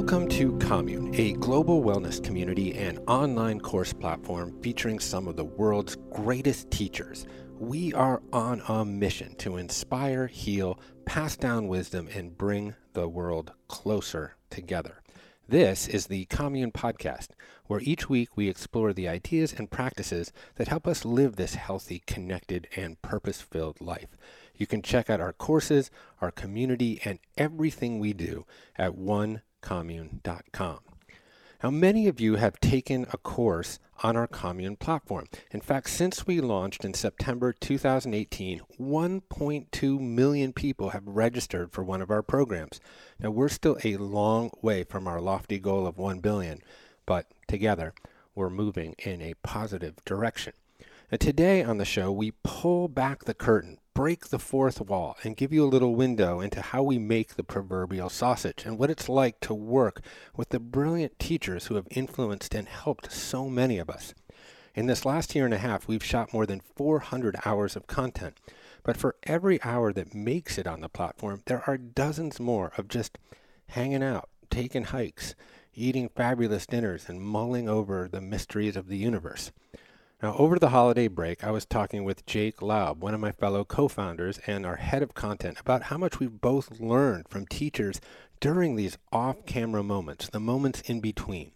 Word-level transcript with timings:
Welcome 0.00 0.28
to 0.28 0.56
Commune, 0.56 1.14
a 1.14 1.34
global 1.34 1.84
wellness 1.84 2.24
community 2.24 2.74
and 2.74 2.98
online 3.06 3.60
course 3.60 3.92
platform 3.92 4.58
featuring 4.62 4.98
some 4.98 5.28
of 5.28 5.36
the 5.36 5.44
world's 5.44 5.98
greatest 6.10 6.70
teachers. 6.70 7.26
We 7.58 7.92
are 7.92 8.22
on 8.32 8.62
a 8.66 8.82
mission 8.86 9.34
to 9.36 9.58
inspire, 9.58 10.26
heal, 10.26 10.80
pass 11.04 11.36
down 11.36 11.68
wisdom, 11.68 12.08
and 12.14 12.36
bring 12.36 12.74
the 12.94 13.10
world 13.10 13.52
closer 13.68 14.36
together. 14.48 15.02
This 15.46 15.86
is 15.86 16.06
the 16.06 16.24
Commune 16.24 16.72
Podcast, 16.72 17.28
where 17.66 17.80
each 17.80 18.08
week 18.08 18.38
we 18.38 18.48
explore 18.48 18.94
the 18.94 19.06
ideas 19.06 19.52
and 19.52 19.70
practices 19.70 20.32
that 20.54 20.68
help 20.68 20.86
us 20.86 21.04
live 21.04 21.36
this 21.36 21.56
healthy, 21.56 22.02
connected, 22.06 22.68
and 22.74 23.02
purpose 23.02 23.42
filled 23.42 23.82
life. 23.82 24.16
You 24.54 24.66
can 24.66 24.80
check 24.80 25.10
out 25.10 25.20
our 25.20 25.34
courses, 25.34 25.90
our 26.22 26.30
community, 26.30 27.02
and 27.04 27.18
everything 27.36 27.98
we 27.98 28.14
do 28.14 28.46
at 28.78 28.94
onecommune.com. 29.60 30.80
Now, 31.62 31.70
many 31.70 32.08
of 32.08 32.20
you 32.20 32.36
have 32.36 32.58
taken 32.60 33.06
a 33.12 33.18
course 33.18 33.78
on 34.02 34.16
our 34.16 34.26
commune 34.26 34.76
platform. 34.76 35.26
In 35.50 35.60
fact, 35.60 35.90
since 35.90 36.26
we 36.26 36.40
launched 36.40 36.86
in 36.86 36.94
September 36.94 37.52
2018, 37.52 38.62
1.2 38.80 40.00
million 40.00 40.52
people 40.54 40.90
have 40.90 41.06
registered 41.06 41.70
for 41.70 41.84
one 41.84 42.00
of 42.00 42.10
our 42.10 42.22
programs. 42.22 42.80
Now, 43.18 43.30
we're 43.30 43.50
still 43.50 43.76
a 43.84 43.98
long 43.98 44.50
way 44.62 44.84
from 44.84 45.06
our 45.06 45.20
lofty 45.20 45.58
goal 45.58 45.86
of 45.86 45.98
1 45.98 46.20
billion, 46.20 46.62
but 47.04 47.26
together 47.46 47.92
we're 48.34 48.48
moving 48.48 48.94
in 48.98 49.20
a 49.20 49.34
positive 49.42 50.02
direction. 50.06 50.54
Now, 51.10 51.16
today 51.18 51.64
on 51.64 51.78
the 51.78 51.84
show, 51.84 52.12
we 52.12 52.34
pull 52.44 52.86
back 52.86 53.24
the 53.24 53.34
curtain 53.34 53.78
break 53.94 54.28
the 54.28 54.38
fourth 54.38 54.80
wall 54.80 55.16
and 55.24 55.36
give 55.36 55.52
you 55.52 55.64
a 55.64 55.66
little 55.66 55.96
window 55.96 56.40
into 56.40 56.62
how 56.62 56.84
we 56.84 56.98
make 56.98 57.34
the 57.34 57.42
proverbial 57.42 58.08
sausage 58.08 58.64
and 58.64 58.78
what 58.78 58.90
it's 58.90 59.08
like 59.08 59.40
to 59.40 59.52
work 59.52 60.00
with 60.36 60.50
the 60.50 60.60
brilliant 60.60 61.18
teachers 61.18 61.66
who 61.66 61.74
have 61.74 61.88
influenced 61.90 62.54
and 62.54 62.68
helped 62.68 63.10
so 63.10 63.48
many 63.48 63.78
of 63.78 63.90
us. 63.90 64.14
In 64.74 64.86
this 64.86 65.04
last 65.04 65.34
year 65.34 65.44
and 65.44 65.52
a 65.52 65.58
half, 65.58 65.88
we've 65.88 66.04
shot 66.04 66.32
more 66.32 66.46
than 66.46 66.62
400 66.76 67.36
hours 67.44 67.74
of 67.74 67.88
content. 67.88 68.38
But 68.84 68.96
for 68.96 69.16
every 69.24 69.60
hour 69.64 69.92
that 69.92 70.14
makes 70.14 70.58
it 70.58 70.66
on 70.68 70.80
the 70.80 70.88
platform, 70.88 71.42
there 71.46 71.64
are 71.66 71.76
dozens 71.76 72.38
more 72.38 72.72
of 72.78 72.86
just 72.86 73.18
hanging 73.70 74.04
out, 74.04 74.28
taking 74.48 74.84
hikes, 74.84 75.34
eating 75.74 76.08
fabulous 76.08 76.66
dinners, 76.66 77.08
and 77.08 77.20
mulling 77.20 77.68
over 77.68 78.08
the 78.08 78.20
mysteries 78.20 78.76
of 78.76 78.86
the 78.86 78.96
universe. 78.96 79.50
Now, 80.22 80.36
over 80.36 80.58
the 80.58 80.68
holiday 80.68 81.08
break, 81.08 81.42
I 81.44 81.50
was 81.50 81.64
talking 81.64 82.04
with 82.04 82.26
Jake 82.26 82.58
Laub, 82.58 82.98
one 82.98 83.14
of 83.14 83.20
my 83.20 83.32
fellow 83.32 83.64
co 83.64 83.88
founders 83.88 84.38
and 84.46 84.66
our 84.66 84.76
head 84.76 85.02
of 85.02 85.14
content, 85.14 85.58
about 85.58 85.84
how 85.84 85.96
much 85.96 86.20
we've 86.20 86.42
both 86.42 86.78
learned 86.78 87.26
from 87.30 87.46
teachers 87.46 88.02
during 88.38 88.76
these 88.76 88.98
off 89.10 89.46
camera 89.46 89.82
moments, 89.82 90.28
the 90.28 90.38
moments 90.38 90.82
in 90.82 91.00
between. 91.00 91.52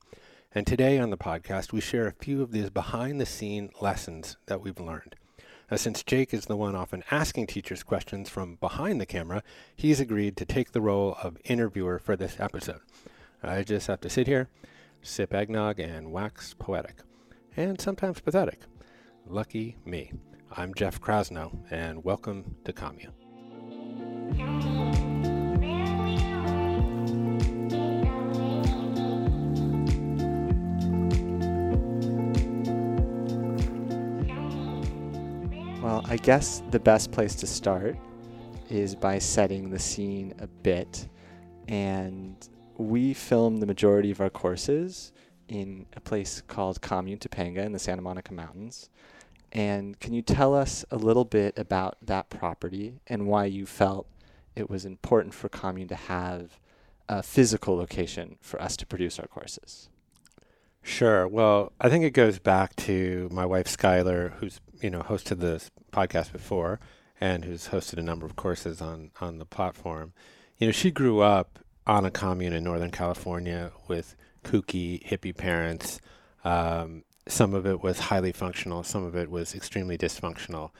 And 0.54 0.66
today 0.66 0.98
on 0.98 1.10
the 1.10 1.18
podcast, 1.18 1.74
we 1.74 1.82
share 1.82 2.06
a 2.06 2.12
few 2.12 2.40
of 2.40 2.52
these 2.52 2.70
behind 2.70 3.20
the 3.20 3.26
scene 3.26 3.68
lessons 3.82 4.38
that 4.46 4.62
we've 4.62 4.80
learned. 4.80 5.14
Now, 5.70 5.76
since 5.76 6.02
Jake 6.02 6.32
is 6.32 6.46
the 6.46 6.56
one 6.56 6.74
often 6.74 7.04
asking 7.10 7.48
teachers 7.48 7.82
questions 7.82 8.30
from 8.30 8.54
behind 8.56 8.98
the 8.98 9.04
camera, 9.04 9.42
he's 9.76 10.00
agreed 10.00 10.38
to 10.38 10.46
take 10.46 10.72
the 10.72 10.80
role 10.80 11.18
of 11.22 11.36
interviewer 11.44 11.98
for 11.98 12.16
this 12.16 12.40
episode. 12.40 12.80
I 13.42 13.62
just 13.62 13.88
have 13.88 14.00
to 14.00 14.08
sit 14.08 14.26
here, 14.26 14.48
sip 15.02 15.34
eggnog, 15.34 15.78
and 15.78 16.12
wax 16.12 16.54
poetic 16.58 17.02
and 17.56 17.80
sometimes 17.80 18.20
pathetic. 18.20 18.60
Lucky 19.26 19.76
me. 19.84 20.12
I'm 20.50 20.74
Jeff 20.74 21.00
Krasno, 21.00 21.56
and 21.70 22.04
welcome 22.04 22.56
to 22.64 22.72
Commune. 22.72 23.12
Well, 35.82 36.04
I 36.06 36.16
guess 36.16 36.62
the 36.70 36.80
best 36.80 37.12
place 37.12 37.34
to 37.36 37.46
start 37.46 37.96
is 38.70 38.94
by 38.94 39.18
setting 39.18 39.70
the 39.70 39.78
scene 39.78 40.34
a 40.38 40.46
bit. 40.46 41.08
And 41.68 42.36
we 42.76 43.14
film 43.14 43.58
the 43.58 43.66
majority 43.66 44.10
of 44.10 44.20
our 44.20 44.30
courses 44.30 45.12
in 45.48 45.86
a 45.94 46.00
place 46.00 46.42
called 46.46 46.80
Commune 46.80 47.18
Topanga 47.18 47.64
in 47.64 47.72
the 47.72 47.78
Santa 47.78 48.02
Monica 48.02 48.32
Mountains. 48.32 48.88
And 49.52 49.98
can 50.00 50.12
you 50.14 50.22
tell 50.22 50.54
us 50.54 50.84
a 50.90 50.96
little 50.96 51.24
bit 51.24 51.56
about 51.58 51.96
that 52.02 52.28
property 52.28 53.00
and 53.06 53.26
why 53.26 53.44
you 53.44 53.66
felt 53.66 54.06
it 54.56 54.68
was 54.68 54.84
important 54.84 55.34
for 55.34 55.48
Commune 55.48 55.88
to 55.88 55.94
have 55.94 56.58
a 57.08 57.22
physical 57.22 57.76
location 57.76 58.36
for 58.40 58.60
us 58.60 58.76
to 58.78 58.86
produce 58.86 59.18
our 59.18 59.26
courses? 59.26 59.88
Sure. 60.82 61.26
Well, 61.26 61.72
I 61.80 61.88
think 61.88 62.04
it 62.04 62.10
goes 62.10 62.38
back 62.38 62.76
to 62.76 63.28
my 63.32 63.46
wife 63.46 63.68
Schuyler, 63.68 64.34
who's 64.40 64.60
you 64.82 64.90
know 64.90 65.00
hosted 65.00 65.40
this 65.40 65.70
podcast 65.92 66.30
before 66.32 66.78
and 67.20 67.44
who's 67.44 67.68
hosted 67.68 67.98
a 67.98 68.02
number 68.02 68.26
of 68.26 68.36
courses 68.36 68.82
on 68.82 69.10
on 69.20 69.38
the 69.38 69.46
platform. 69.46 70.12
You 70.58 70.68
know, 70.68 70.72
she 70.72 70.90
grew 70.90 71.20
up 71.20 71.58
on 71.86 72.04
a 72.04 72.10
commune 72.10 72.52
in 72.52 72.64
Northern 72.64 72.90
California 72.90 73.72
with 73.88 74.14
kooky 74.44 75.04
hippie 75.04 75.36
parents. 75.36 76.00
Um, 76.44 77.04
some 77.26 77.54
of 77.54 77.66
it 77.66 77.82
was 77.82 77.98
highly 77.98 78.32
functional, 78.32 78.82
some 78.82 79.04
of 79.04 79.16
it 79.16 79.30
was 79.30 79.54
extremely 79.54 79.96
dysfunctional. 79.96 80.70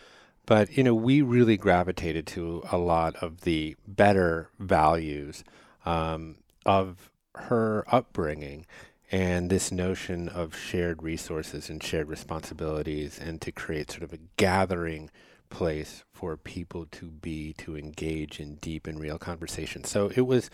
But 0.46 0.76
you 0.76 0.84
know, 0.84 0.94
we 0.94 1.22
really 1.22 1.56
gravitated 1.56 2.26
to 2.28 2.62
a 2.70 2.78
lot 2.78 3.16
of 3.16 3.42
the 3.42 3.76
better 3.88 4.50
values 4.58 5.42
um, 5.86 6.36
of 6.66 7.10
her 7.34 7.84
upbringing 7.88 8.66
and 9.10 9.48
this 9.48 9.70
notion 9.70 10.28
of 10.28 10.56
shared 10.56 11.02
resources 11.02 11.70
and 11.70 11.82
shared 11.82 12.08
responsibilities, 12.08 13.18
and 13.18 13.40
to 13.40 13.52
create 13.52 13.90
sort 13.90 14.02
of 14.02 14.12
a 14.12 14.18
gathering 14.36 15.10
place 15.50 16.02
for 16.12 16.36
people 16.36 16.86
to 16.86 17.06
be 17.06 17.52
to 17.52 17.76
engage 17.76 18.40
in 18.40 18.56
deep 18.56 18.86
and 18.86 18.98
real 18.98 19.18
conversation. 19.18 19.84
So 19.84 20.10
it 20.16 20.22
was 20.22 20.50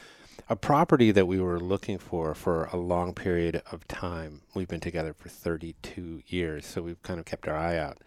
a 0.49 0.57
property 0.57 1.11
that 1.11 1.27
we 1.27 1.41
were 1.41 1.61
looking 1.61 1.99
for 1.99 2.35
for 2.35 2.65
a 2.73 2.77
long 2.77 3.15
period 3.15 3.63
of 3.71 3.87
time. 3.89 4.43
We've 4.55 4.69
been 4.69 4.81
together 4.81 5.13
for 5.13 5.29
32 5.29 6.23
years, 6.27 6.67
so 6.67 6.83
we've 6.83 7.03
kind 7.03 7.21
of 7.21 7.27
kept 7.27 7.49
our 7.49 7.57
eye 7.57 7.79
out 7.79 7.99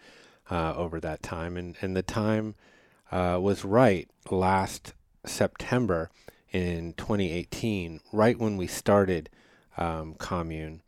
uh, 0.50 0.74
over 0.76 1.00
that 1.00 1.22
time. 1.22 1.56
And, 1.56 1.76
and 1.80 1.96
the 1.96 2.02
time 2.02 2.54
uh, 3.10 3.38
was 3.40 3.64
right 3.64 4.08
last 4.30 4.94
September 5.24 6.10
in 6.52 6.94
2018, 6.94 8.00
right 8.12 8.38
when 8.38 8.56
we 8.56 8.66
started 8.66 9.30
um, 9.76 10.14
Commune. 10.14 10.82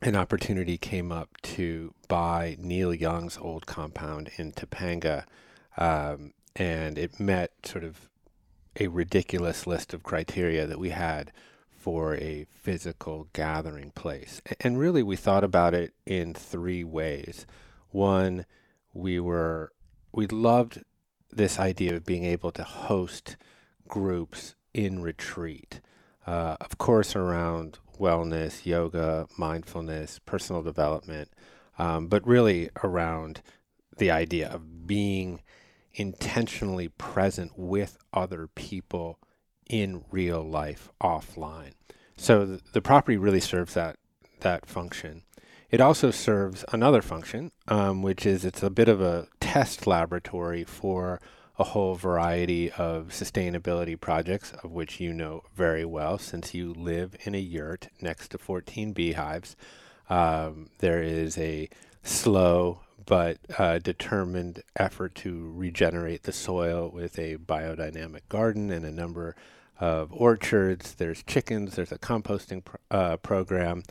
An 0.00 0.14
opportunity 0.14 0.78
came 0.78 1.10
up 1.10 1.30
to 1.42 1.92
buy 2.06 2.56
Neil 2.60 2.94
Young's 2.94 3.36
old 3.36 3.66
compound 3.66 4.30
in 4.36 4.52
Topanga, 4.52 5.24
um, 5.76 6.34
and 6.54 6.96
it 6.98 7.18
met 7.18 7.52
sort 7.64 7.82
of 7.82 8.08
a 8.76 8.88
ridiculous 8.88 9.66
list 9.66 9.94
of 9.94 10.02
criteria 10.02 10.66
that 10.66 10.78
we 10.78 10.90
had 10.90 11.32
for 11.70 12.16
a 12.16 12.46
physical 12.50 13.28
gathering 13.32 13.90
place. 13.92 14.42
And 14.60 14.78
really, 14.78 15.02
we 15.02 15.16
thought 15.16 15.44
about 15.44 15.74
it 15.74 15.94
in 16.04 16.34
three 16.34 16.84
ways. 16.84 17.46
One, 17.90 18.44
we 18.92 19.20
were 19.20 19.72
we 20.12 20.26
loved 20.26 20.82
this 21.30 21.58
idea 21.58 21.94
of 21.94 22.04
being 22.04 22.24
able 22.24 22.50
to 22.52 22.64
host 22.64 23.36
groups 23.86 24.54
in 24.74 25.02
retreat, 25.02 25.80
uh, 26.26 26.56
of 26.60 26.78
course, 26.78 27.14
around 27.14 27.78
wellness, 27.98 28.64
yoga, 28.64 29.26
mindfulness, 29.36 30.18
personal 30.20 30.62
development, 30.62 31.30
um, 31.78 32.08
but 32.08 32.26
really 32.26 32.70
around 32.82 33.42
the 33.98 34.10
idea 34.10 34.48
of 34.48 34.86
being 34.86 35.40
intentionally 35.94 36.88
present 36.88 37.52
with 37.56 37.98
other 38.12 38.48
people 38.48 39.18
in 39.68 40.04
real 40.10 40.42
life 40.42 40.88
offline. 41.00 41.72
So 42.16 42.46
th- 42.46 42.60
the 42.72 42.82
property 42.82 43.16
really 43.16 43.40
serves 43.40 43.74
that 43.74 43.96
that 44.40 44.66
function. 44.66 45.22
It 45.70 45.80
also 45.80 46.10
serves 46.10 46.64
another 46.72 47.02
function, 47.02 47.52
um, 47.66 48.02
which 48.02 48.24
is 48.24 48.44
it's 48.44 48.62
a 48.62 48.70
bit 48.70 48.88
of 48.88 49.00
a 49.00 49.28
test 49.40 49.86
laboratory 49.86 50.64
for 50.64 51.20
a 51.58 51.64
whole 51.64 51.94
variety 51.94 52.70
of 52.72 53.08
sustainability 53.08 54.00
projects, 54.00 54.52
of 54.62 54.70
which 54.70 55.00
you 55.00 55.12
know 55.12 55.42
very 55.54 55.84
well 55.84 56.16
since 56.16 56.54
you 56.54 56.72
live 56.72 57.16
in 57.24 57.34
a 57.34 57.38
yurt 57.38 57.88
next 58.00 58.28
to 58.28 58.38
14 58.38 58.92
beehives. 58.92 59.56
Um, 60.08 60.70
there 60.78 61.02
is 61.02 61.36
a 61.36 61.68
slow 62.02 62.80
but 63.08 63.38
uh, 63.58 63.78
determined 63.78 64.62
effort 64.76 65.14
to 65.14 65.50
regenerate 65.56 66.24
the 66.24 66.32
soil 66.32 66.90
with 66.92 67.18
a 67.18 67.38
biodynamic 67.38 68.20
garden 68.28 68.70
and 68.70 68.84
a 68.84 68.90
number 68.90 69.34
of 69.80 70.12
orchards. 70.12 70.92
There's 70.92 71.22
chickens. 71.22 71.74
There's 71.74 71.90
a 71.90 71.98
composting 71.98 72.66
pr- 72.66 72.76
uh, 72.90 73.16
program. 73.16 73.82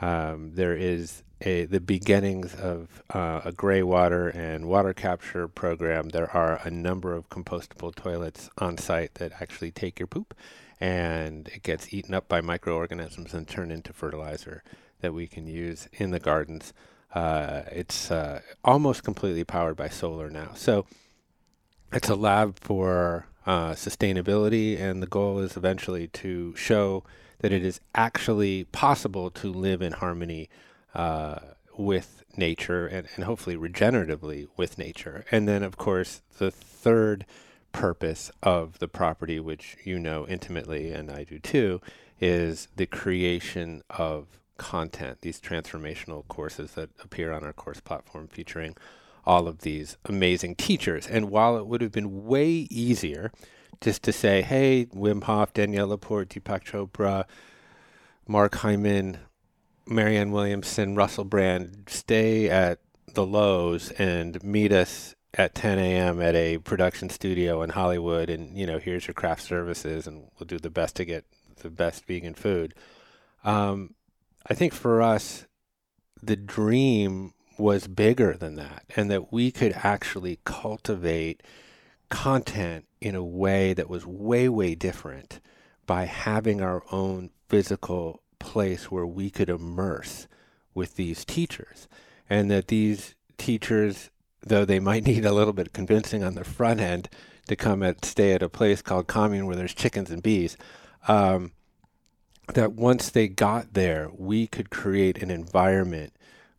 Um, 0.00 0.50
there 0.54 0.74
is 0.74 1.22
a, 1.42 1.66
the 1.66 1.78
beginnings 1.78 2.56
of 2.56 3.04
uh, 3.14 3.42
a 3.44 3.52
gray 3.52 3.84
water 3.84 4.30
and 4.30 4.66
water 4.66 4.92
capture 4.92 5.46
program. 5.46 6.08
There 6.08 6.30
are 6.36 6.60
a 6.64 6.70
number 6.70 7.14
of 7.14 7.30
compostable 7.30 7.94
toilets 7.94 8.50
on 8.58 8.78
site 8.78 9.14
that 9.14 9.40
actually 9.40 9.70
take 9.70 10.00
your 10.00 10.08
poop 10.08 10.34
and 10.80 11.46
it 11.54 11.62
gets 11.62 11.94
eaten 11.94 12.14
up 12.14 12.28
by 12.28 12.40
microorganisms 12.40 13.32
and 13.32 13.46
turned 13.46 13.70
into 13.70 13.92
fertilizer 13.92 14.64
that 15.02 15.14
we 15.14 15.28
can 15.28 15.46
use 15.46 15.88
in 15.92 16.10
the 16.10 16.18
gardens. 16.18 16.72
Uh, 17.14 17.62
it's 17.72 18.10
uh, 18.10 18.40
almost 18.64 19.02
completely 19.02 19.44
powered 19.44 19.76
by 19.76 19.88
solar 19.88 20.28
now. 20.28 20.50
So 20.54 20.86
it's 21.92 22.08
a 22.08 22.14
lab 22.14 22.58
for 22.60 23.26
uh, 23.46 23.70
sustainability, 23.70 24.78
and 24.80 25.02
the 25.02 25.06
goal 25.06 25.38
is 25.38 25.56
eventually 25.56 26.08
to 26.08 26.54
show 26.56 27.04
that 27.38 27.52
it 27.52 27.64
is 27.64 27.80
actually 27.94 28.64
possible 28.64 29.30
to 29.30 29.52
live 29.52 29.82
in 29.82 29.92
harmony 29.92 30.48
uh, 30.94 31.38
with 31.76 32.24
nature 32.36 32.86
and, 32.86 33.06
and 33.14 33.24
hopefully 33.24 33.56
regeneratively 33.56 34.48
with 34.56 34.78
nature. 34.78 35.24
And 35.30 35.46
then, 35.46 35.62
of 35.62 35.76
course, 35.76 36.22
the 36.38 36.50
third 36.50 37.24
purpose 37.72 38.30
of 38.42 38.78
the 38.78 38.88
property, 38.88 39.38
which 39.38 39.76
you 39.84 39.98
know 39.98 40.26
intimately, 40.26 40.90
and 40.92 41.10
I 41.10 41.24
do 41.24 41.38
too, 41.38 41.80
is 42.20 42.68
the 42.76 42.86
creation 42.86 43.82
of 43.90 44.40
content, 44.56 45.20
these 45.22 45.40
transformational 45.40 46.26
courses 46.28 46.72
that 46.72 46.90
appear 47.02 47.32
on 47.32 47.44
our 47.44 47.52
course 47.52 47.80
platform 47.80 48.28
featuring 48.28 48.76
all 49.24 49.48
of 49.48 49.60
these 49.60 49.96
amazing 50.04 50.54
teachers. 50.54 51.06
And 51.06 51.30
while 51.30 51.56
it 51.56 51.66
would 51.66 51.80
have 51.80 51.92
been 51.92 52.26
way 52.26 52.50
easier 52.70 53.32
just 53.80 54.02
to 54.04 54.12
say, 54.12 54.42
hey, 54.42 54.86
Wim 54.86 55.24
Hof, 55.24 55.52
Danielle 55.52 55.88
Laporte, 55.88 56.28
Deepak 56.28 56.64
Chopra, 56.64 57.24
Mark 58.26 58.54
Hyman, 58.56 59.18
Marianne 59.86 60.32
Williamson, 60.32 60.94
Russell 60.94 61.24
Brand, 61.24 61.84
stay 61.88 62.48
at 62.48 62.80
the 63.12 63.26
Loews 63.26 63.92
and 63.98 64.42
meet 64.42 64.72
us 64.72 65.14
at 65.34 65.54
10 65.54 65.78
a.m. 65.78 66.20
at 66.20 66.34
a 66.34 66.58
production 66.58 67.10
studio 67.10 67.62
in 67.62 67.70
Hollywood, 67.70 68.30
and 68.30 68.56
you 68.56 68.66
know, 68.66 68.78
here's 68.78 69.06
your 69.06 69.14
craft 69.14 69.42
services, 69.42 70.06
and 70.06 70.28
we'll 70.38 70.46
do 70.46 70.58
the 70.58 70.70
best 70.70 70.96
to 70.96 71.04
get 71.04 71.24
the 71.56 71.70
best 71.70 72.06
vegan 72.06 72.34
food. 72.34 72.74
Um, 73.44 73.94
I 74.48 74.54
think 74.54 74.72
for 74.72 75.02
us, 75.02 75.46
the 76.22 76.36
dream 76.36 77.34
was 77.58 77.88
bigger 77.88 78.34
than 78.34 78.56
that, 78.56 78.84
and 78.94 79.10
that 79.10 79.32
we 79.32 79.50
could 79.50 79.72
actually 79.82 80.38
cultivate 80.44 81.42
content 82.10 82.86
in 83.00 83.14
a 83.14 83.24
way 83.24 83.72
that 83.72 83.90
was 83.90 84.06
way, 84.06 84.48
way 84.48 84.74
different 84.74 85.40
by 85.86 86.04
having 86.04 86.60
our 86.60 86.82
own 86.92 87.30
physical 87.48 88.22
place 88.38 88.90
where 88.90 89.06
we 89.06 89.30
could 89.30 89.48
immerse 89.48 90.28
with 90.74 90.96
these 90.96 91.24
teachers. 91.24 91.88
And 92.28 92.50
that 92.50 92.68
these 92.68 93.14
teachers, 93.38 94.10
though 94.42 94.64
they 94.64 94.80
might 94.80 95.04
need 95.04 95.24
a 95.24 95.32
little 95.32 95.52
bit 95.52 95.68
of 95.68 95.72
convincing 95.72 96.22
on 96.22 96.34
the 96.34 96.44
front 96.44 96.80
end 96.80 97.08
to 97.48 97.56
come 97.56 97.82
and 97.82 98.04
stay 98.04 98.32
at 98.32 98.42
a 98.42 98.48
place 98.48 98.82
called 98.82 99.06
Commune 99.06 99.46
where 99.46 99.56
there's 99.56 99.74
chickens 99.74 100.10
and 100.10 100.22
bees, 100.22 100.56
um, 101.08 101.52
that 102.54 102.72
once 102.72 103.10
they 103.10 103.28
got 103.28 103.74
there, 103.74 104.10
we 104.16 104.46
could 104.46 104.70
create 104.70 105.22
an 105.22 105.30
environment 105.30 106.12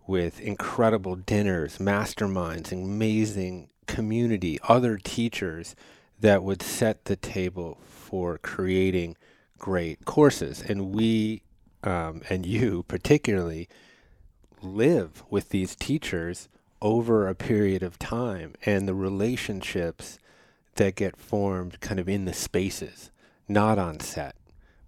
with 0.06 0.40
incredible 0.40 1.16
dinners, 1.16 1.78
masterminds, 1.78 2.72
amazing 2.72 3.70
community, 3.88 4.60
other 4.64 4.98
teachers 4.98 5.76
that 6.20 6.44
would 6.44 6.62
set 6.62 7.06
the 7.06 7.16
table 7.16 7.78
for 7.88 8.38
creating 8.38 9.16
great 9.58 10.06
courses. 10.06 10.62
And 10.62 10.92
we, 10.94 11.44
um, 11.84 12.22
and 12.30 12.46
you 12.46 12.84
particularly, 12.88 13.68
live 14.62 15.24
with 15.30 15.50
these 15.50 15.76
teachers 15.76 16.48
over 16.82 17.28
a 17.28 17.36
period 17.36 17.84
of 17.84 18.00
time 18.00 18.54
and 18.66 18.88
the 18.88 18.94
relationships 18.94 20.20
that 20.76 20.96
get 20.96 21.18
formed 21.18 21.80
kind 21.80 22.00
of 22.00 22.08
in 22.08 22.26
the 22.26 22.34
spaces, 22.34 23.12
not 23.48 23.78
on 23.78 24.00
set 24.00 24.37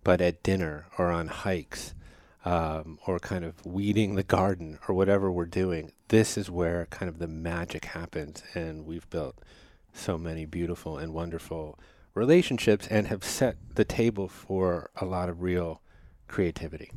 but 0.04 0.22
at 0.22 0.44
dinner 0.44 0.86
or 0.98 1.12
on 1.12 1.28
hikes 1.28 1.94
um, 2.46 3.00
or 3.06 3.20
kind 3.20 3.44
of 3.44 3.66
weeding 3.66 4.16
the 4.16 4.24
garden 4.24 4.80
or 4.88 4.96
whatever 4.96 5.32
we're 5.32 5.46
doing, 5.46 5.92
this 6.08 6.38
is 6.38 6.50
where 6.50 6.86
kind 6.88 7.10
of 7.10 7.20
the 7.20 7.28
magic 7.28 7.86
happens. 7.86 8.44
And 8.54 8.86
we've 8.86 9.10
built 9.10 9.38
so 9.94 10.18
many 10.18 10.46
beautiful 10.46 10.98
and 10.98 11.14
wonderful 11.14 11.78
relationships 12.14 12.88
and 12.88 13.08
have 13.08 13.24
set 13.24 13.58
the 13.76 13.86
table 13.86 14.28
for 14.28 14.90
a 14.96 15.06
lot 15.06 15.30
of 15.30 15.42
real 15.42 15.82
creativity. 16.28 16.92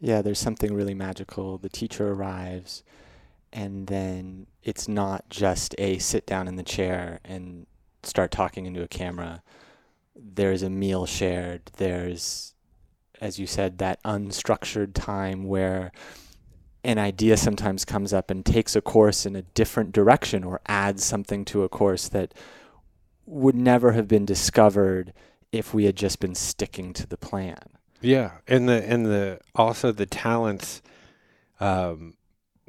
Yeah, 0.00 0.22
there's 0.22 0.38
something 0.38 0.72
really 0.72 0.94
magical. 0.94 1.58
The 1.58 1.68
teacher 1.68 2.12
arrives, 2.12 2.82
and 3.52 3.86
then 3.86 4.46
it's 4.62 4.88
not 4.88 5.28
just 5.28 5.74
a 5.78 5.98
sit 5.98 6.26
down 6.26 6.48
in 6.48 6.56
the 6.56 6.62
chair 6.62 7.20
and 7.24 7.66
start 8.02 8.30
talking 8.30 8.64
into 8.64 8.82
a 8.82 8.88
camera 8.88 9.42
there's 10.14 10.62
a 10.62 10.70
meal 10.70 11.06
shared. 11.06 11.70
There's, 11.76 12.54
as 13.20 13.38
you 13.38 13.46
said, 13.46 13.78
that 13.78 14.02
unstructured 14.02 14.94
time 14.94 15.44
where 15.44 15.92
an 16.82 16.98
idea 16.98 17.36
sometimes 17.36 17.84
comes 17.84 18.12
up 18.12 18.30
and 18.30 18.44
takes 18.44 18.74
a 18.74 18.80
course 18.80 19.26
in 19.26 19.36
a 19.36 19.42
different 19.42 19.92
direction 19.92 20.44
or 20.44 20.60
adds 20.66 21.04
something 21.04 21.44
to 21.46 21.62
a 21.62 21.68
course 21.68 22.08
that 22.08 22.34
would 23.26 23.54
never 23.54 23.92
have 23.92 24.08
been 24.08 24.24
discovered 24.24 25.12
if 25.52 25.74
we 25.74 25.84
had 25.84 25.96
just 25.96 26.20
been 26.20 26.34
sticking 26.34 26.92
to 26.94 27.06
the 27.06 27.16
plan. 27.16 27.58
Yeah, 28.00 28.32
and 28.48 28.68
the 28.68 28.82
and 28.88 29.04
the 29.04 29.40
also 29.54 29.92
the 29.92 30.06
talents, 30.06 30.80
um, 31.60 32.14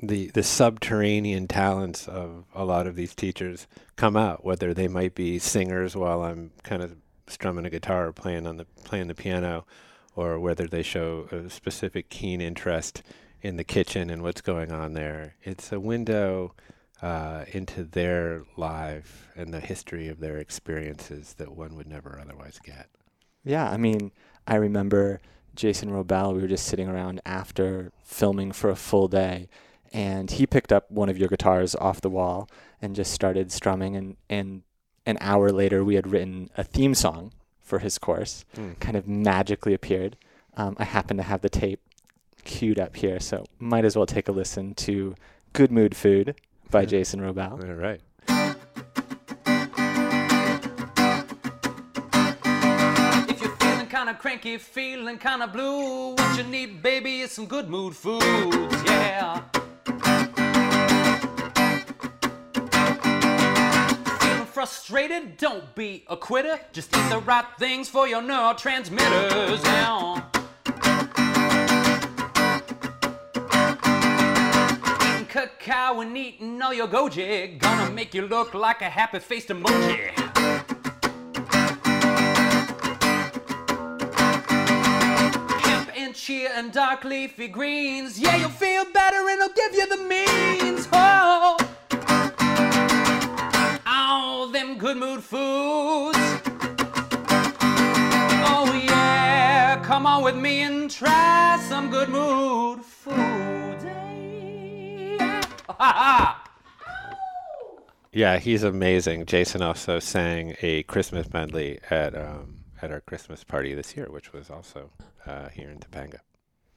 the 0.02 0.28
the 0.32 0.44
subterranean 0.44 1.48
talents 1.48 2.08
of 2.08 2.46
a 2.54 2.66
lot 2.66 2.86
of 2.86 2.96
these 2.96 3.16
teachers 3.16 3.66
come 3.96 4.18
out. 4.18 4.44
Whether 4.44 4.74
they 4.74 4.90
might 4.90 5.16
be 5.16 5.40
singers 5.40 5.96
while 5.96 6.24
I'm 6.24 6.52
kind 6.64 6.84
of 6.84 6.98
strumming 7.32 7.66
a 7.66 7.70
guitar 7.70 8.08
or 8.08 8.14
playing 8.14 8.46
on 8.46 8.58
the 8.58 8.66
playing 8.84 9.08
the 9.08 9.16
piano, 9.16 9.66
or 10.16 10.40
whether 10.40 10.68
they 10.68 10.84
show 10.84 11.28
a 11.32 11.50
specific 11.50 12.10
keen 12.10 12.42
interest 12.42 13.04
in 13.42 13.58
the 13.58 13.64
kitchen 13.64 14.10
and 14.10 14.22
what's 14.22 14.42
going 14.42 14.72
on 14.72 14.94
there. 14.94 15.36
It's 15.44 15.72
a 15.72 15.80
window 15.80 16.54
uh, 17.02 17.46
into 17.52 17.84
their 17.84 18.44
life 18.56 19.30
and 19.36 19.54
the 19.54 19.60
history 19.60 20.08
of 20.08 20.20
their 20.20 20.38
experiences 20.38 21.34
that 21.38 21.56
one 21.56 21.76
would 21.76 21.88
never 21.88 22.20
otherwise 22.22 22.60
get. 22.64 22.90
Yeah, 23.44 23.70
I 23.70 23.78
mean, 23.78 24.12
I 24.46 24.56
remember 24.56 25.20
Jason 25.56 25.90
Wrobel. 25.90 26.36
We 26.36 26.42
were 26.42 26.48
just 26.48 26.68
sitting 26.68 26.88
around 26.88 27.22
after 27.26 27.92
filming 28.04 28.52
for 28.52 28.70
a 28.70 28.76
full 28.76 29.08
day, 29.08 29.50
and 29.92 30.30
he 30.30 30.46
picked 30.46 30.72
up 30.72 30.92
one 30.92 31.10
of 31.10 31.18
your 31.18 31.28
guitars 31.28 31.76
off 31.76 32.02
the 32.02 32.10
wall 32.10 32.48
and 32.82 32.96
just 32.96 33.12
started 33.12 33.52
strumming 33.52 33.96
and 33.96 34.18
and 34.30 34.62
an 35.06 35.18
hour 35.22 35.52
later, 35.52 35.84
we 35.84 35.96
had 35.96 36.12
written 36.12 36.50
a 36.58 36.64
theme 36.64 36.94
song 36.94 37.32
for 37.62 37.80
his 37.80 37.98
course, 37.98 38.46
mm. 38.56 38.80
kind 38.80 38.96
of 38.96 39.08
magically 39.08 39.74
appeared. 39.74 40.18
Um, 40.58 40.76
I 40.78 40.84
happen 40.84 41.18
to 41.18 41.24
have 41.24 41.42
the 41.42 41.50
tape 41.50 41.80
queued 42.44 42.80
up 42.80 42.96
here, 42.96 43.20
so 43.20 43.46
might 43.60 43.86
as 43.86 43.96
well 43.96 44.06
take 44.06 44.28
a 44.28 44.32
listen 44.32 44.74
to 44.76 45.16
Good 45.54 45.72
Mood 45.72 45.96
Food 45.96 46.36
by 46.70 46.86
Jason 46.86 47.22
Wrobel. 47.22 47.64
All 47.64 47.74
right. 47.74 48.02
If 53.30 53.42
you're 53.42 53.56
feeling 53.56 53.88
kind 53.88 54.10
of 54.10 54.20
cranky, 54.20 54.58
feeling 54.58 55.18
kind 55.18 55.42
of 55.42 55.54
blue, 55.54 56.14
what 56.16 56.38
you 56.38 56.44
need, 56.44 56.84
baby, 56.84 57.22
is 57.22 57.32
some 57.32 57.46
good 57.46 57.70
mood 57.70 57.96
foods, 57.96 58.84
yeah. 58.86 59.42
Frustrated, 64.52 65.38
don't 65.38 65.74
be 65.76 66.04
a 66.08 66.18
quitter. 66.18 66.60
Just 66.74 66.96
eat 66.96 67.10
the 67.10 67.20
right 67.20 67.46
things 67.58 67.88
for 67.88 68.08
your 68.08 68.22
neurotransmitters 68.22 69.64
now. 69.64 70.30
Eating 75.06 75.26
cacao 75.28 76.02
and 76.02 76.18
eating 76.18 76.62
all 76.62 76.74
your 76.74 76.88
goji 76.88 77.58
gonna 77.60 77.92
make 77.92 78.14
you 78.14 78.28
look 78.28 78.54
like 78.54 78.82
a 78.82 78.90
happy 78.90 79.20
faced 79.20 79.48
emoji. 79.48 80.10
Hemp 85.62 85.98
and 85.98 86.14
chia 86.14 86.52
and 86.56 86.74
dark 86.74 87.06
leafy 87.06 87.48
greens, 87.48 88.20
yeah, 88.20 88.36
you'll 88.36 88.50
feel 88.50 88.84
better 88.92 89.30
and 89.30 89.40
it'll 89.40 89.54
give 89.54 89.74
you 89.74 89.88
the 89.88 90.04
means. 90.04 90.90
Oh 90.92 91.61
them 94.52 94.78
good 94.78 94.98
mood 94.98 95.24
foods. 95.24 96.18
Oh 98.44 98.82
yeah, 98.86 99.82
come 99.84 100.06
on 100.06 100.24
with 100.24 100.36
me 100.36 100.62
and 100.62 100.92
try 100.92 101.58
some 101.70 101.90
good 101.90 102.10
mood 102.10 102.84
foods. 102.84 103.86
yeah, 108.12 108.40
he's 108.40 108.64
amazing. 108.64 109.26
Jason 109.26 109.62
also 109.62 110.00
sang 110.00 110.56
a 110.62 110.84
Christmas 110.84 111.32
medley 111.32 111.80
at 111.90 112.16
um, 112.16 112.58
at 112.82 112.92
our 112.92 113.00
Christmas 113.02 113.44
party 113.44 113.74
this 113.74 113.96
year, 113.96 114.08
which 114.10 114.34
was 114.34 114.50
also 114.50 114.90
uh, 115.26 115.50
here 115.50 115.70
in 115.70 115.80
Topanga. 115.80 116.20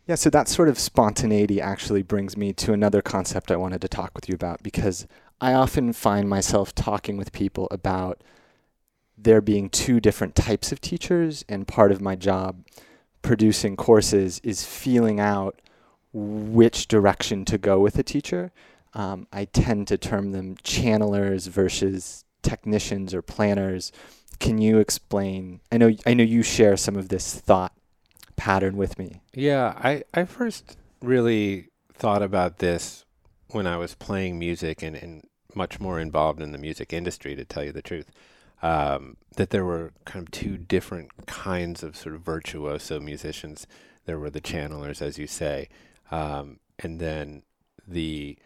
Yeah, 0.07 0.17
so 0.17 0.29
that 0.31 0.49
sort 0.49 0.69
of 0.69 0.79
spontaneity 0.79 1.63
actually 1.63 2.03
brings 2.03 2.37
me 2.37 2.53
to 2.55 2.75
another 2.75 3.01
concept 3.01 3.51
I 3.51 3.57
wanted 3.57 3.81
to 3.81 3.89
talk 3.89 4.11
with 4.15 4.29
you 4.29 4.35
about 4.35 4.63
because 4.63 5.07
I 5.41 5.53
often 5.55 5.93
find 5.93 6.29
myself 6.29 6.75
talking 6.75 7.17
with 7.17 7.33
people 7.33 7.69
about 7.71 8.23
there 9.17 9.41
being 9.41 9.69
two 9.71 10.01
different 10.01 10.35
types 10.35 10.73
of 10.73 10.81
teachers, 10.81 11.45
and 11.49 11.69
part 11.69 11.93
of 11.93 12.01
my 12.01 12.17
job 12.17 12.65
producing 13.23 13.77
courses 13.77 14.41
is 14.43 14.65
feeling 14.65 15.21
out 15.21 15.61
which 16.13 16.89
direction 16.89 17.45
to 17.45 17.59
go 17.59 17.79
with 17.81 17.99
a 17.99 18.03
teacher. 18.03 18.53
Um, 18.93 19.27
I 19.33 19.47
tend 19.47 19.89
to 19.89 19.99
term 19.99 20.33
them 20.33 20.57
channelers 20.63 21.49
versus 21.49 22.25
technicians 22.43 23.13
or 23.13 23.23
planners. 23.23 23.91
Can 24.39 24.59
you 24.59 24.79
explain? 24.79 25.61
I 25.73 25.79
know 25.79 25.95
I 26.07 26.15
know 26.15 26.25
you 26.25 26.43
share 26.43 26.77
some 26.77 26.97
of 26.97 27.09
this 27.09 27.35
thought 27.35 27.73
pattern 28.37 28.77
with 28.77 28.99
me. 28.99 29.23
Yeah, 29.33 29.75
I, 29.77 30.05
I 30.13 30.25
first 30.25 30.77
really 31.01 31.71
thought 31.93 32.23
about 32.23 32.59
this 32.59 33.05
when 33.55 33.67
I 33.67 33.77
was 33.77 33.95
playing 33.95 34.39
music 34.39 34.83
and, 34.83 34.97
and 34.97 35.27
much 35.55 35.81
more 35.81 36.01
involved 36.01 36.43
in 36.43 36.53
the 36.53 36.59
music 36.59 36.93
industry, 36.93 37.35
to 37.37 37.45
tell 37.45 37.65
you 37.65 37.73
the 37.73 37.83
truth. 37.83 38.11
Um, 38.63 39.17
that 39.37 39.51
there 39.51 39.65
were 39.65 39.93
kind 40.05 40.27
of 40.27 40.31
two 40.31 40.57
different 40.57 41.27
kinds 41.27 41.83
of 41.83 41.97
sort 41.97 42.15
of 42.15 42.23
virtuoso 42.23 42.99
musicians. 42.99 43.67
There 44.07 44.19
were 44.19 44.31
the 44.31 44.41
channelers, 44.41 45.03
as 45.03 45.19
you 45.19 45.27
say, 45.27 45.69
um, 46.11 46.61
and 46.79 46.99
then 46.99 47.43
the 47.87 48.39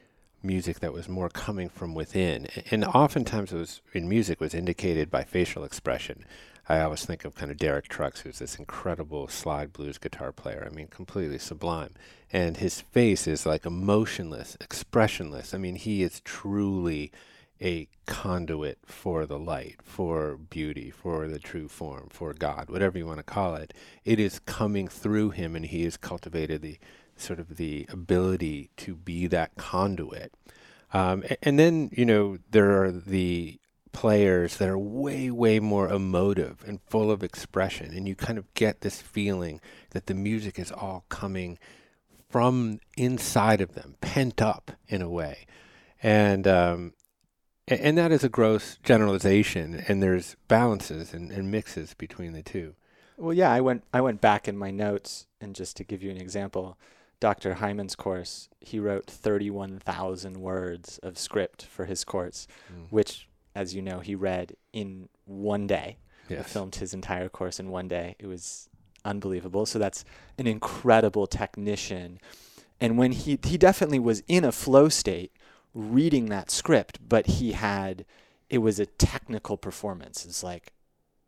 music 0.42 0.80
that 0.80 0.92
was 0.92 1.08
more 1.08 1.28
coming 1.28 1.68
from 1.68 1.94
within. 1.94 2.46
And 2.70 2.84
oftentimes 2.84 3.52
it 3.52 3.56
was 3.56 3.80
in 3.92 4.08
music 4.08 4.40
was 4.40 4.54
indicated 4.54 5.10
by 5.10 5.24
facial 5.24 5.64
expression. 5.64 6.24
I 6.68 6.80
always 6.80 7.06
think 7.06 7.25
of 7.25 7.34
kind 7.34 7.50
of 7.50 7.56
Derek 7.56 7.88
Trucks, 7.88 8.20
who's 8.20 8.40
this 8.40 8.56
incredible 8.56 9.26
slide 9.26 9.72
blues 9.72 9.96
guitar 9.96 10.32
player. 10.32 10.68
I 10.70 10.75
mean, 10.75 10.88
completely 10.88 11.38
sublime. 11.38 11.94
And 12.30 12.58
his 12.58 12.82
face 12.82 13.26
is 13.26 13.46
like 13.46 13.64
emotionless, 13.64 14.56
expressionless. 14.60 15.54
I 15.54 15.58
mean, 15.58 15.76
he 15.76 16.02
is 16.02 16.20
truly 16.20 17.10
a 17.60 17.88
conduit 18.06 18.78
for 18.84 19.25
the 19.25 19.38
light, 19.38 19.76
for 19.82 20.37
beauty, 20.37 20.90
for 20.90 21.26
the 21.26 21.38
true 21.38 21.68
form, 21.68 22.08
for 22.10 22.34
God, 22.34 22.68
whatever 22.68 22.98
you 22.98 23.06
want 23.06 23.18
to 23.18 23.25
call 23.25 23.54
it. 23.54 23.72
It 24.04 24.20
is 24.20 24.38
coming 24.40 24.88
through 24.88 25.30
him, 25.30 25.56
and 25.56 25.64
he 25.64 25.84
has 25.84 25.96
cultivated 25.96 26.60
the 26.60 26.78
sort 27.16 27.40
of 27.40 27.56
the 27.56 27.87
ability 27.88 28.70
to 28.76 28.94
be 28.94 29.26
that 29.26 29.56
conduit. 29.56 30.32
Um, 30.92 31.22
and, 31.22 31.38
and 31.42 31.58
then, 31.58 31.90
you 31.92 32.04
know, 32.04 32.38
there 32.50 32.82
are 32.82 32.92
the 32.92 33.58
players 33.92 34.57
that 34.59 34.68
are 34.68 34.78
way, 34.78 35.30
way 35.30 35.61
more 35.61 35.88
emotive 35.88 36.62
and 36.66 36.80
full 36.88 37.11
of 37.11 37.23
expression. 37.23 37.92
And 37.95 38.09
you 38.09 38.14
kind 38.14 38.38
of 38.38 38.52
get 38.54 38.80
this 38.80 39.00
feeling 39.00 39.61
that 39.90 40.07
the 40.07 40.14
music 40.14 40.59
is 40.59 40.71
all 40.71 41.04
coming 41.09 41.59
from 42.28 42.80
inside 42.97 43.61
of 43.61 43.75
them, 43.75 43.97
pent 44.00 44.42
up 44.42 44.73
in 44.88 45.02
a 45.02 45.09
way. 45.09 45.47
And, 46.02 46.47
um, 46.47 46.92
and 47.66 47.99
that 47.99 48.12
is 48.12 48.25
a 48.25 48.28
gross 48.28 48.78
generalization, 48.83 49.85
and 49.88 50.02
there's 50.02 50.37
balances 50.47 51.12
and, 51.12 51.30
and 51.30 51.50
mixes 51.50 51.95
between 51.95 52.33
the 52.33 52.42
two. 52.42 52.75
Well, 53.18 53.35
yeah, 53.35 53.52
I 53.52 53.61
went 53.61 53.85
I 53.92 54.00
went 54.00 54.21
back 54.21 54.49
in 54.49 54.57
my 54.57 54.71
notes, 54.71 55.26
and 55.40 55.54
just 55.54 55.76
to 55.78 55.85
give 55.85 56.02
you 56.02 56.11
an 56.11 56.16
example, 56.16 56.78
Dr. 57.21 57.54
Hyman's 57.54 57.97
course, 57.97 58.49
he 58.61 58.78
wrote 58.78 59.07
31,000 59.07 60.40
words 60.40 60.99
of 61.02 61.18
script 61.18 61.64
for 61.64 61.87
his 61.87 62.04
course, 62.04 62.47
mm. 62.73 62.87
which 62.90 63.27
as 63.58 63.74
you 63.74 63.82
know, 63.82 63.98
he 63.98 64.14
read 64.14 64.54
in 64.72 65.08
one 65.24 65.66
day. 65.66 65.98
Yes. 66.28 66.52
Filmed 66.52 66.76
his 66.76 66.94
entire 66.94 67.28
course 67.28 67.58
in 67.58 67.70
one 67.70 67.88
day. 67.88 68.14
It 68.20 68.26
was 68.26 68.68
unbelievable. 69.04 69.66
So 69.66 69.78
that's 69.78 70.04
an 70.38 70.46
incredible 70.46 71.26
technician. 71.26 72.20
And 72.80 72.96
when 72.96 73.12
he 73.12 73.38
he 73.42 73.58
definitely 73.58 73.98
was 73.98 74.22
in 74.28 74.44
a 74.44 74.52
flow 74.52 74.88
state 74.88 75.32
reading 75.74 76.26
that 76.26 76.50
script, 76.50 76.98
but 77.06 77.26
he 77.26 77.52
had 77.52 78.04
it 78.48 78.58
was 78.58 78.78
a 78.78 78.86
technical 78.86 79.56
performance. 79.56 80.24
It's 80.24 80.44
like 80.44 80.72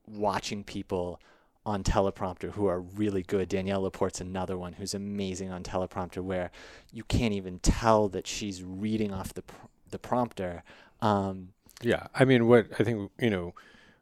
watching 0.06 0.62
people 0.62 1.20
on 1.66 1.82
teleprompter 1.82 2.52
who 2.52 2.66
are 2.66 2.80
really 2.80 3.22
good. 3.22 3.48
Danielle 3.48 3.82
Laporte's 3.82 4.20
another 4.20 4.56
one 4.56 4.74
who's 4.74 4.94
amazing 4.94 5.50
on 5.50 5.62
teleprompter, 5.62 6.22
where 6.22 6.50
you 6.92 7.02
can't 7.04 7.34
even 7.34 7.58
tell 7.58 8.08
that 8.10 8.26
she's 8.26 8.62
reading 8.62 9.12
off 9.12 9.34
the 9.34 9.42
pr- 9.42 9.66
the 9.90 9.98
prompter. 9.98 10.62
Um, 11.00 11.54
yeah, 11.82 12.06
I 12.14 12.24
mean, 12.24 12.46
what 12.46 12.66
I 12.78 12.84
think 12.84 13.10
you 13.18 13.30
know, 13.30 13.54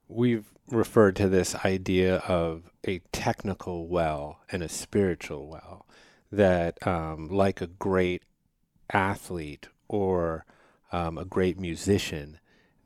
we've 0.08 0.46
referred 0.70 1.16
to 1.16 1.28
this 1.28 1.54
idea 1.64 2.16
of 2.18 2.70
a 2.86 3.00
technical 3.12 3.88
well 3.88 4.40
and 4.50 4.62
a 4.62 4.68
spiritual 4.68 5.48
well. 5.48 5.86
That, 6.30 6.86
um, 6.86 7.28
like 7.28 7.62
a 7.62 7.66
great 7.66 8.22
athlete 8.92 9.68
or 9.88 10.44
um, 10.92 11.16
a 11.16 11.24
great 11.24 11.58
musician, 11.58 12.38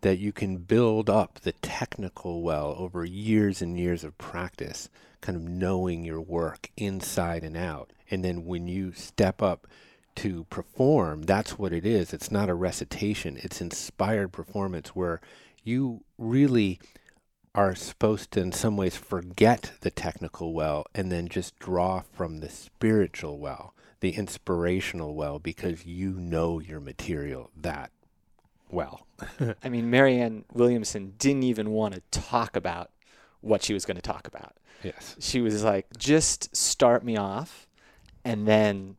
that 0.02 0.18
you 0.18 0.32
can 0.32 0.58
build 0.58 1.10
up 1.10 1.40
the 1.40 1.52
technical 1.52 2.42
well 2.42 2.74
over 2.78 3.04
years 3.04 3.62
and 3.62 3.78
years 3.78 4.04
of 4.04 4.18
practice, 4.18 4.88
kind 5.20 5.36
of 5.36 5.42
knowing 5.42 6.04
your 6.04 6.20
work 6.20 6.70
inside 6.76 7.42
and 7.42 7.56
out. 7.56 7.92
And 8.10 8.24
then 8.24 8.44
when 8.44 8.68
you 8.68 8.92
step 8.92 9.42
up 9.42 9.66
to 10.16 10.44
perform, 10.44 11.22
that's 11.22 11.58
what 11.58 11.72
it 11.72 11.86
is. 11.86 12.12
It's 12.12 12.30
not 12.30 12.48
a 12.48 12.54
recitation, 12.54 13.38
it's 13.42 13.60
inspired 13.60 14.32
performance 14.32 14.90
where 14.90 15.20
you 15.64 16.04
really 16.18 16.80
are 17.54 17.74
supposed 17.74 18.30
to, 18.32 18.40
in 18.40 18.52
some 18.52 18.76
ways, 18.76 18.96
forget 18.96 19.72
the 19.80 19.90
technical 19.90 20.54
well 20.54 20.86
and 20.94 21.12
then 21.12 21.28
just 21.28 21.58
draw 21.58 22.02
from 22.12 22.38
the 22.38 22.48
spiritual 22.48 23.38
well, 23.38 23.74
the 24.00 24.10
inspirational 24.10 25.14
well, 25.14 25.38
because 25.38 25.84
you 25.84 26.12
know 26.12 26.60
your 26.60 26.80
material 26.80 27.50
that 27.56 27.90
well. 28.70 29.06
I 29.62 29.68
mean, 29.68 29.90
Marianne 29.90 30.44
Williamson 30.52 31.14
didn't 31.18 31.42
even 31.44 31.70
want 31.70 31.94
to 31.94 32.02
talk 32.10 32.56
about 32.56 32.90
what 33.40 33.62
she 33.62 33.74
was 33.74 33.84
going 33.84 33.96
to 33.96 34.02
talk 34.02 34.26
about. 34.26 34.56
Yes. 34.82 35.16
She 35.20 35.40
was 35.40 35.62
like, 35.62 35.86
just 35.98 36.56
start 36.56 37.04
me 37.04 37.16
off 37.16 37.68
and 38.24 38.46
then 38.48 38.96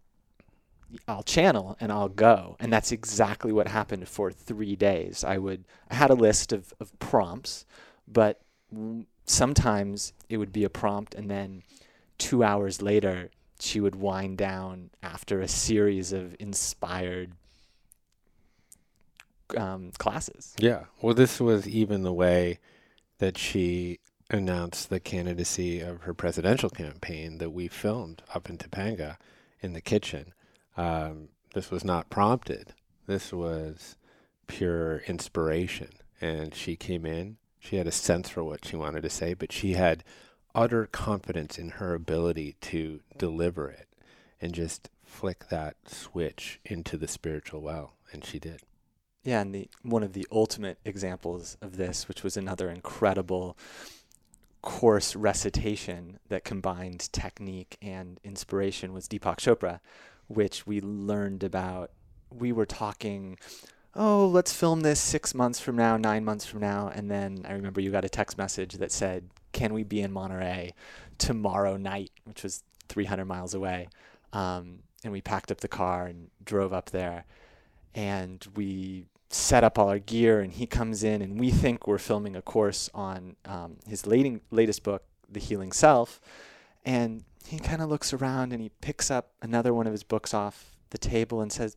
I'll 1.07 1.23
channel 1.23 1.77
and 1.79 1.91
I'll 1.91 2.09
go. 2.09 2.55
And 2.59 2.71
that's 2.71 2.91
exactly 2.91 3.51
what 3.51 3.67
happened 3.67 4.07
for 4.07 4.31
three 4.31 4.75
days. 4.75 5.23
I 5.23 5.38
would 5.38 5.65
I 5.89 5.95
had 5.95 6.09
a 6.09 6.15
list 6.15 6.53
of, 6.53 6.73
of 6.79 6.97
prompts, 7.00 7.65
but 8.07 8.41
sometimes 9.25 10.13
it 10.29 10.38
would 10.38 10.51
be 10.51 10.63
a 10.63 10.69
prompt 10.69 11.15
and 11.15 11.29
then 11.29 11.63
two 12.17 12.43
hours 12.43 12.81
later 12.81 13.29
she 13.59 13.79
would 13.79 13.95
wind 13.95 14.38
down 14.38 14.89
after 15.01 15.39
a 15.39 15.47
series 15.47 16.12
of 16.12 16.35
inspired 16.39 17.31
um, 19.57 19.91
classes. 19.97 20.53
Yeah. 20.57 20.85
Well, 21.01 21.13
this 21.13 21.39
was 21.39 21.67
even 21.67 22.03
the 22.03 22.13
way 22.13 22.59
that 23.19 23.38
she 23.38 24.00
announced 24.29 24.89
the 24.89 25.00
candidacy 25.00 25.79
of 25.79 26.01
her 26.01 26.13
presidential 26.13 26.69
campaign 26.69 27.38
that 27.38 27.51
we 27.51 27.67
filmed 27.67 28.21
up 28.33 28.50
in 28.50 28.57
Topanga 28.57 29.17
in 29.62 29.73
the 29.73 29.81
kitchen. 29.81 30.33
Um, 30.75 31.30
this 31.53 31.70
was 31.72 31.84
not 31.84 32.10
prompted. 32.10 32.74
This 33.06 33.32
was 33.32 33.98
pure 34.48 35.00
inspiration. 35.08 35.89
And 36.22 36.56
she 36.56 36.75
came 36.75 37.06
in. 37.06 37.38
She 37.60 37.77
had 37.77 37.88
a 37.88 37.92
sense 37.92 38.30
for 38.30 38.44
what 38.44 38.65
she 38.65 38.75
wanted 38.75 39.03
to 39.03 39.10
say, 39.10 39.34
but 39.34 39.51
she 39.51 39.74
had 39.74 40.03
utter 40.56 40.86
confidence 40.86 41.58
in 41.58 41.70
her 41.70 41.94
ability 41.94 42.56
to 42.62 43.01
deliver 43.18 43.70
it 43.70 43.88
and 44.42 44.53
just 44.53 44.89
flick 45.06 45.48
that 45.50 45.75
switch 45.88 46.60
into 46.65 46.98
the 46.98 47.08
spiritual 47.08 47.62
well. 47.62 47.94
And 48.12 48.24
she 48.25 48.39
did. 48.39 48.62
Yeah, 49.24 49.39
and 49.39 49.56
the 49.56 49.70
one 49.84 50.03
of 50.03 50.13
the 50.13 50.27
ultimate 50.32 50.80
examples 50.84 51.58
of 51.62 51.77
this, 51.77 52.08
which 52.08 52.24
was 52.24 52.36
another 52.36 52.70
incredible 52.70 53.58
course 54.62 55.15
recitation 55.15 56.20
that 56.27 56.44
combined 56.44 57.12
technique 57.13 57.77
and 57.82 58.20
inspiration, 58.24 58.92
was 58.92 59.08
Deepak 59.08 59.38
Chopra, 59.38 59.80
which 60.27 60.65
we 60.65 60.82
learned 60.82 61.44
about. 61.44 61.92
We 62.30 62.51
were 62.51 62.65
talking, 62.65 63.38
oh, 63.96 64.27
let's 64.27 64.53
film 64.53 64.82
this 64.82 65.00
six 65.00 65.34
months 65.34 65.60
from 65.60 65.75
now, 65.75 65.98
nine 65.98 66.25
months 66.25 66.46
from 66.46 66.62
now. 66.62 66.92
And 66.94 67.10
then 67.10 67.46
I 67.48 67.53
remember 67.53 67.82
you 67.82 67.92
got 67.92 68.06
a 68.06 68.10
text 68.10 68.38
message 68.38 68.74
that 68.75 68.92
said, 68.92 69.30
can 69.51 69.74
we 69.74 69.84
be 69.84 70.01
in 70.01 70.12
Monterey 70.12 70.74
tomorrow 71.18 71.77
night, 71.77 72.12
which 72.25 72.44
was 72.44 72.63
300 72.89 73.25
miles 73.25 73.53
away. 73.53 73.88
Um, 74.34 74.80
and 75.03 75.12
we 75.12 75.22
packed 75.22 75.51
up 75.51 75.62
the 75.62 75.68
car 75.68 76.06
and 76.06 76.30
drove 76.44 76.74
up 76.74 76.89
there. 76.89 77.25
And 77.94 78.46
we 78.56 79.06
set 79.30 79.63
up 79.63 79.77
all 79.77 79.89
our 79.89 80.00
gear, 80.00 80.39
and 80.39 80.51
he 80.51 80.65
comes 80.65 81.03
in, 81.03 81.22
and 81.22 81.39
we 81.39 81.51
think 81.51 81.88
we're 81.88 81.98
filming 81.98 82.36
a 82.36 82.42
course 82.42 82.89
on 82.94 83.36
um, 83.46 83.77
his 83.88 84.06
latest 84.06 84.84
book, 84.84 85.03
The 85.30 85.39
Healing 85.39 85.72
Self. 85.72 86.20
And 86.85 87.23
he 87.47 87.59
kind 87.59 87.81
of 87.81 87.89
looks 87.89 88.13
around 88.13 88.53
and 88.53 88.61
he 88.61 88.69
picks 88.81 89.11
up 89.11 89.31
another 89.41 89.73
one 89.73 89.87
of 89.87 89.93
his 89.93 90.03
books 90.03 90.33
off 90.33 90.75
the 90.89 90.97
table 90.97 91.41
and 91.41 91.51
says, 91.51 91.75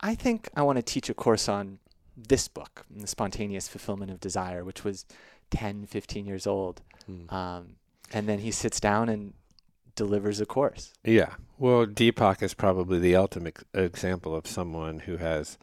I 0.00 0.14
think 0.14 0.48
I 0.56 0.62
want 0.62 0.76
to 0.76 0.82
teach 0.82 1.08
a 1.08 1.14
course 1.14 1.48
on 1.48 1.78
this 2.16 2.48
book, 2.48 2.84
The 2.90 3.06
Spontaneous 3.06 3.68
Fulfillment 3.68 4.10
of 4.10 4.20
Desire, 4.20 4.64
which 4.64 4.84
was 4.84 5.06
10, 5.50 5.86
15 5.86 6.26
years 6.26 6.46
old. 6.46 6.82
Hmm. 7.06 7.34
Um, 7.34 7.76
and 8.12 8.28
then 8.28 8.40
he 8.40 8.50
sits 8.50 8.80
down 8.80 9.08
and 9.08 9.32
delivers 9.94 10.40
a 10.40 10.46
course. 10.46 10.92
Yeah. 11.04 11.34
Well, 11.58 11.86
Deepak 11.86 12.42
is 12.42 12.54
probably 12.54 12.98
the 12.98 13.16
ultimate 13.16 13.58
example 13.74 14.34
of 14.34 14.46
someone 14.46 15.00
who 15.00 15.18
has 15.18 15.58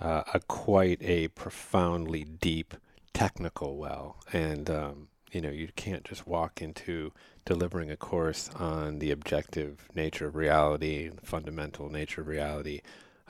uh, 0.00 0.22
a 0.32 0.40
quite 0.40 1.02
a 1.02 1.28
profoundly 1.28 2.24
deep 2.24 2.74
technical 3.12 3.76
well, 3.76 4.16
and 4.32 4.68
um, 4.70 5.08
you 5.30 5.40
know 5.40 5.50
you 5.50 5.68
can't 5.76 6.04
just 6.04 6.26
walk 6.26 6.60
into 6.60 7.12
delivering 7.44 7.90
a 7.90 7.96
course 7.96 8.48
on 8.56 8.98
the 8.98 9.10
objective 9.10 9.88
nature 9.94 10.26
of 10.26 10.36
reality, 10.36 11.08
the 11.08 11.26
fundamental 11.26 11.90
nature 11.90 12.20
of 12.20 12.28
reality, 12.28 12.80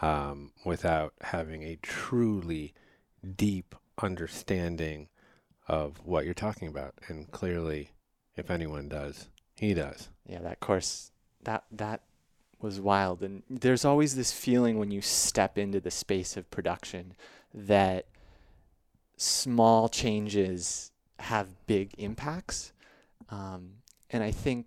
um, 0.00 0.52
without 0.64 1.14
having 1.23 1.62
a 1.62 1.78
truly 1.83 2.75
deep 3.37 3.75
understanding 4.02 5.09
of 5.69 6.00
what 6.04 6.25
you're 6.25 6.35
talking 6.35 6.69
about. 6.69 6.95
And 7.09 7.31
clearly, 7.31 7.90
if 8.37 8.50
anyone 8.50 8.88
does, 8.88 9.28
he 9.54 9.75
does. 9.75 10.09
Yeah, 10.26 10.40
that 10.40 10.61
course 10.61 11.11
that 11.45 11.64
that 11.73 12.02
was 12.61 12.81
wild 12.81 13.23
and 13.23 13.42
there's 13.50 13.85
always 13.85 14.14
this 14.14 14.33
feeling 14.33 14.78
when 14.78 14.92
you 14.92 15.00
step 15.00 15.59
into 15.59 15.81
the 15.81 15.90
space 15.90 16.37
of 16.37 16.49
production 16.49 17.12
that 17.52 18.07
small 19.16 19.88
changes 19.88 20.92
have 21.19 21.66
big 21.66 21.92
impacts. 21.99 22.73
Um, 23.31 23.82
and 24.12 24.23
I 24.23 24.31
think 24.31 24.66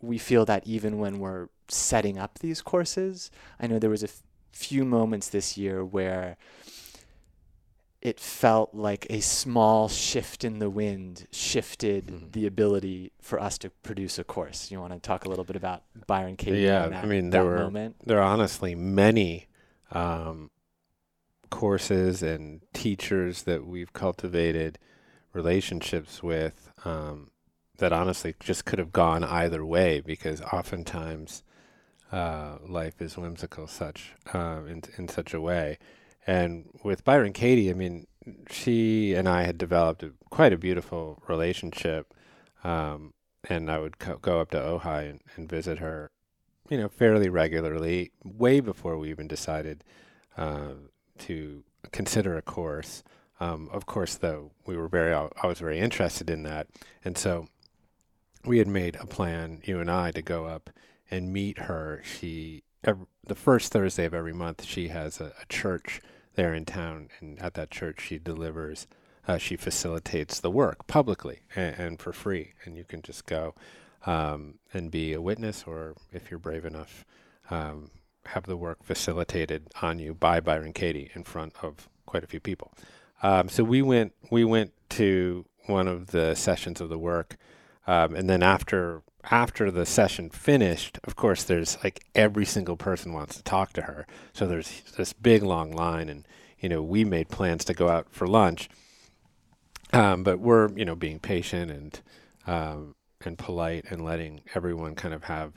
we 0.00 0.18
feel 0.18 0.44
that 0.46 0.66
even 0.66 0.98
when 0.98 1.18
we're 1.20 1.48
setting 1.68 2.18
up 2.18 2.40
these 2.40 2.60
courses. 2.60 3.30
I 3.60 3.66
know 3.66 3.78
there 3.78 3.88
was 3.88 4.02
a 4.02 4.08
f- 4.08 4.22
few 4.52 4.84
moments 4.84 5.28
this 5.28 5.56
year 5.56 5.84
where 5.84 6.36
it 8.00 8.18
felt 8.18 8.74
like 8.74 9.06
a 9.08 9.20
small 9.20 9.88
shift 9.88 10.42
in 10.44 10.58
the 10.58 10.68
wind 10.68 11.26
shifted 11.30 12.06
Mhm. 12.08 12.32
the 12.32 12.46
ability 12.46 13.12
for 13.20 13.40
us 13.40 13.56
to 13.58 13.70
produce 13.70 14.18
a 14.18 14.24
course. 14.24 14.70
You 14.72 14.80
want 14.80 14.92
to 14.92 14.98
talk 14.98 15.24
a 15.24 15.28
little 15.28 15.44
bit 15.44 15.54
about 15.54 15.84
Byron 16.08 16.36
Katie? 16.36 16.62
Yeah, 16.62 16.88
that, 16.88 17.04
I 17.04 17.06
mean, 17.06 17.30
there 17.30 17.44
were- 17.44 17.58
moment. 17.58 17.96
there 18.04 18.18
are 18.18 18.24
honestly 18.32 18.74
many 18.74 19.46
um, 19.92 20.50
courses 21.50 22.22
and 22.22 22.62
teachers 22.72 23.42
that 23.42 23.66
we've 23.66 23.92
cultivated 23.92 24.78
relationships 25.34 26.22
with 26.22 26.70
um, 26.84 27.30
that 27.78 27.92
honestly 27.92 28.34
just 28.40 28.64
could 28.64 28.78
have 28.78 28.92
gone 28.92 29.24
either 29.24 29.64
way 29.64 30.00
because 30.00 30.40
oftentimes 30.40 31.42
uh, 32.10 32.58
life 32.66 33.00
is 33.00 33.16
whimsical 33.16 33.66
such 33.66 34.12
um, 34.32 34.66
in 34.68 34.82
in 34.98 35.08
such 35.08 35.34
a 35.34 35.40
way. 35.40 35.78
And 36.26 36.68
with 36.84 37.04
Byron 37.04 37.32
Katie, 37.32 37.70
I 37.70 37.74
mean, 37.74 38.06
she 38.50 39.14
and 39.14 39.28
I 39.28 39.42
had 39.42 39.58
developed 39.58 40.02
a, 40.02 40.12
quite 40.30 40.52
a 40.52 40.58
beautiful 40.58 41.22
relationship. 41.26 42.14
Um, 42.62 43.14
and 43.48 43.68
I 43.68 43.80
would 43.80 43.98
co- 43.98 44.18
go 44.18 44.40
up 44.40 44.52
to 44.52 44.58
Ojai 44.58 45.10
and, 45.10 45.20
and 45.34 45.48
visit 45.48 45.78
her 45.80 46.12
you 46.72 46.78
know, 46.78 46.88
fairly 46.88 47.28
regularly, 47.28 48.12
way 48.24 48.58
before 48.58 48.96
we 48.96 49.10
even 49.10 49.28
decided 49.28 49.84
uh, 50.38 50.72
to 51.18 51.62
consider 51.90 52.36
a 52.36 52.40
course. 52.40 53.02
Um, 53.40 53.68
of 53.72 53.84
course, 53.84 54.14
though, 54.14 54.52
we 54.64 54.76
were 54.76 54.88
very, 54.88 55.12
I 55.12 55.46
was 55.46 55.58
very 55.58 55.78
interested 55.78 56.30
in 56.30 56.44
that, 56.44 56.68
and 57.04 57.18
so 57.18 57.48
we 58.44 58.58
had 58.58 58.68
made 58.68 58.96
a 58.96 59.06
plan, 59.06 59.60
you 59.64 59.80
and 59.80 59.90
I, 59.90 60.10
to 60.12 60.22
go 60.22 60.46
up 60.46 60.70
and 61.10 61.32
meet 61.32 61.58
her. 61.58 62.02
She, 62.04 62.62
ev 62.84 62.98
the 63.24 63.34
first 63.34 63.72
Thursday 63.72 64.04
of 64.04 64.14
every 64.14 64.32
month, 64.32 64.64
she 64.64 64.88
has 64.88 65.20
a, 65.20 65.32
a 65.40 65.46
church 65.48 66.00
there 66.34 66.54
in 66.54 66.64
town, 66.64 67.08
and 67.20 67.40
at 67.40 67.54
that 67.54 67.70
church, 67.70 68.00
she 68.00 68.18
delivers, 68.18 68.86
uh, 69.28 69.38
she 69.38 69.56
facilitates 69.56 70.40
the 70.40 70.50
work 70.50 70.86
publicly 70.86 71.40
and, 71.54 71.74
and 71.78 72.00
for 72.00 72.12
free, 72.12 72.54
and 72.64 72.76
you 72.76 72.84
can 72.84 73.02
just 73.02 73.26
go 73.26 73.54
um, 74.06 74.54
and 74.72 74.90
be 74.90 75.12
a 75.12 75.20
witness, 75.20 75.64
or 75.66 75.94
if 76.12 76.30
you're 76.30 76.40
brave 76.40 76.64
enough, 76.64 77.04
um, 77.50 77.90
have 78.26 78.44
the 78.44 78.56
work 78.56 78.82
facilitated 78.82 79.68
on 79.82 79.98
you 79.98 80.14
by 80.14 80.40
Byron 80.40 80.72
Katie 80.72 81.10
in 81.14 81.24
front 81.24 81.54
of 81.62 81.88
quite 82.06 82.24
a 82.24 82.26
few 82.26 82.40
people. 82.40 82.72
Um, 83.22 83.48
so 83.48 83.62
we 83.62 83.82
went 83.82 84.12
we 84.30 84.44
went 84.44 84.72
to 84.90 85.44
one 85.66 85.86
of 85.86 86.08
the 86.08 86.34
sessions 86.34 86.80
of 86.80 86.88
the 86.88 86.98
work, 86.98 87.36
um, 87.86 88.14
and 88.14 88.28
then 88.28 88.42
after 88.42 89.02
after 89.30 89.70
the 89.70 89.86
session 89.86 90.30
finished, 90.30 90.98
of 91.04 91.14
course, 91.14 91.44
there's 91.44 91.78
like 91.84 92.04
every 92.14 92.44
single 92.44 92.76
person 92.76 93.12
wants 93.12 93.36
to 93.36 93.42
talk 93.42 93.72
to 93.74 93.82
her. 93.82 94.06
So 94.32 94.46
there's 94.46 94.82
this 94.96 95.12
big 95.12 95.42
long 95.42 95.72
line, 95.72 96.08
and 96.08 96.26
you 96.60 96.68
know 96.68 96.82
we 96.82 97.04
made 97.04 97.28
plans 97.28 97.64
to 97.66 97.74
go 97.74 97.88
out 97.88 98.06
for 98.10 98.26
lunch, 98.26 98.68
um, 99.92 100.22
but 100.22 100.38
we're 100.38 100.72
you 100.72 100.84
know 100.84 100.94
being 100.96 101.18
patient 101.18 101.70
and 101.70 102.00
um, 102.46 102.94
and 103.24 103.38
polite 103.38 103.84
and 103.90 104.04
letting 104.04 104.42
everyone 104.54 104.94
kind 104.94 105.14
of 105.14 105.24
have 105.24 105.52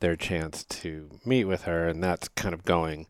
their 0.00 0.16
chance 0.16 0.64
to 0.64 1.10
meet 1.26 1.44
with 1.44 1.62
her. 1.62 1.86
And 1.86 2.02
that's 2.02 2.28
kind 2.28 2.54
of 2.54 2.64
going 2.64 3.06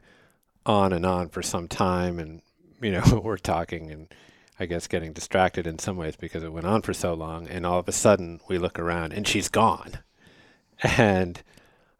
on 0.66 0.92
and 0.92 1.06
on 1.06 1.28
for 1.28 1.42
some 1.42 1.68
time. 1.68 2.18
And 2.18 2.42
you 2.80 2.92
know 2.92 3.20
we're 3.24 3.38
talking 3.38 3.90
and 3.90 4.12
i 4.60 4.66
guess 4.66 4.86
getting 4.86 5.12
distracted 5.12 5.66
in 5.66 5.78
some 5.78 5.96
ways 5.96 6.14
because 6.16 6.44
it 6.44 6.52
went 6.52 6.66
on 6.66 6.82
for 6.82 6.94
so 6.94 7.14
long 7.14 7.48
and 7.48 7.66
all 7.66 7.78
of 7.78 7.88
a 7.88 7.92
sudden 7.92 8.40
we 8.48 8.58
look 8.58 8.78
around 8.78 9.12
and 9.12 9.26
she's 9.26 9.48
gone 9.48 9.98
and 10.82 11.42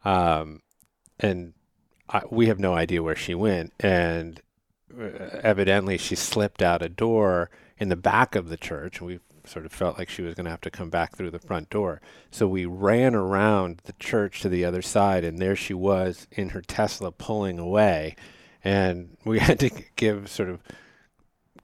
um 0.04 0.62
and 1.18 1.52
I, 2.08 2.22
we 2.30 2.46
have 2.46 2.58
no 2.58 2.74
idea 2.74 3.02
where 3.02 3.16
she 3.16 3.34
went 3.34 3.72
and 3.80 4.40
uh, 4.98 5.40
evidently 5.42 5.98
she 5.98 6.14
slipped 6.14 6.62
out 6.62 6.82
a 6.82 6.88
door 6.88 7.50
in 7.78 7.88
the 7.88 7.96
back 7.96 8.34
of 8.34 8.48
the 8.48 8.56
church 8.56 9.00
we 9.00 9.20
sort 9.50 9.66
of 9.66 9.72
felt 9.72 9.98
like 9.98 10.08
she 10.08 10.22
was 10.22 10.34
going 10.34 10.44
to 10.44 10.50
have 10.50 10.60
to 10.62 10.70
come 10.70 10.90
back 10.90 11.16
through 11.16 11.30
the 11.30 11.38
front 11.38 11.70
door. 11.70 12.00
So 12.30 12.46
we 12.46 12.64
ran 12.64 13.14
around 13.14 13.82
the 13.84 13.92
church 13.94 14.40
to 14.40 14.48
the 14.48 14.64
other 14.64 14.82
side, 14.82 15.24
and 15.24 15.38
there 15.38 15.56
she 15.56 15.74
was 15.74 16.26
in 16.30 16.50
her 16.50 16.62
Tesla 16.62 17.12
pulling 17.12 17.58
away. 17.58 18.16
And 18.62 19.16
we 19.24 19.38
had 19.40 19.58
to 19.60 19.70
give 19.96 20.30
sort 20.30 20.48
of 20.48 20.60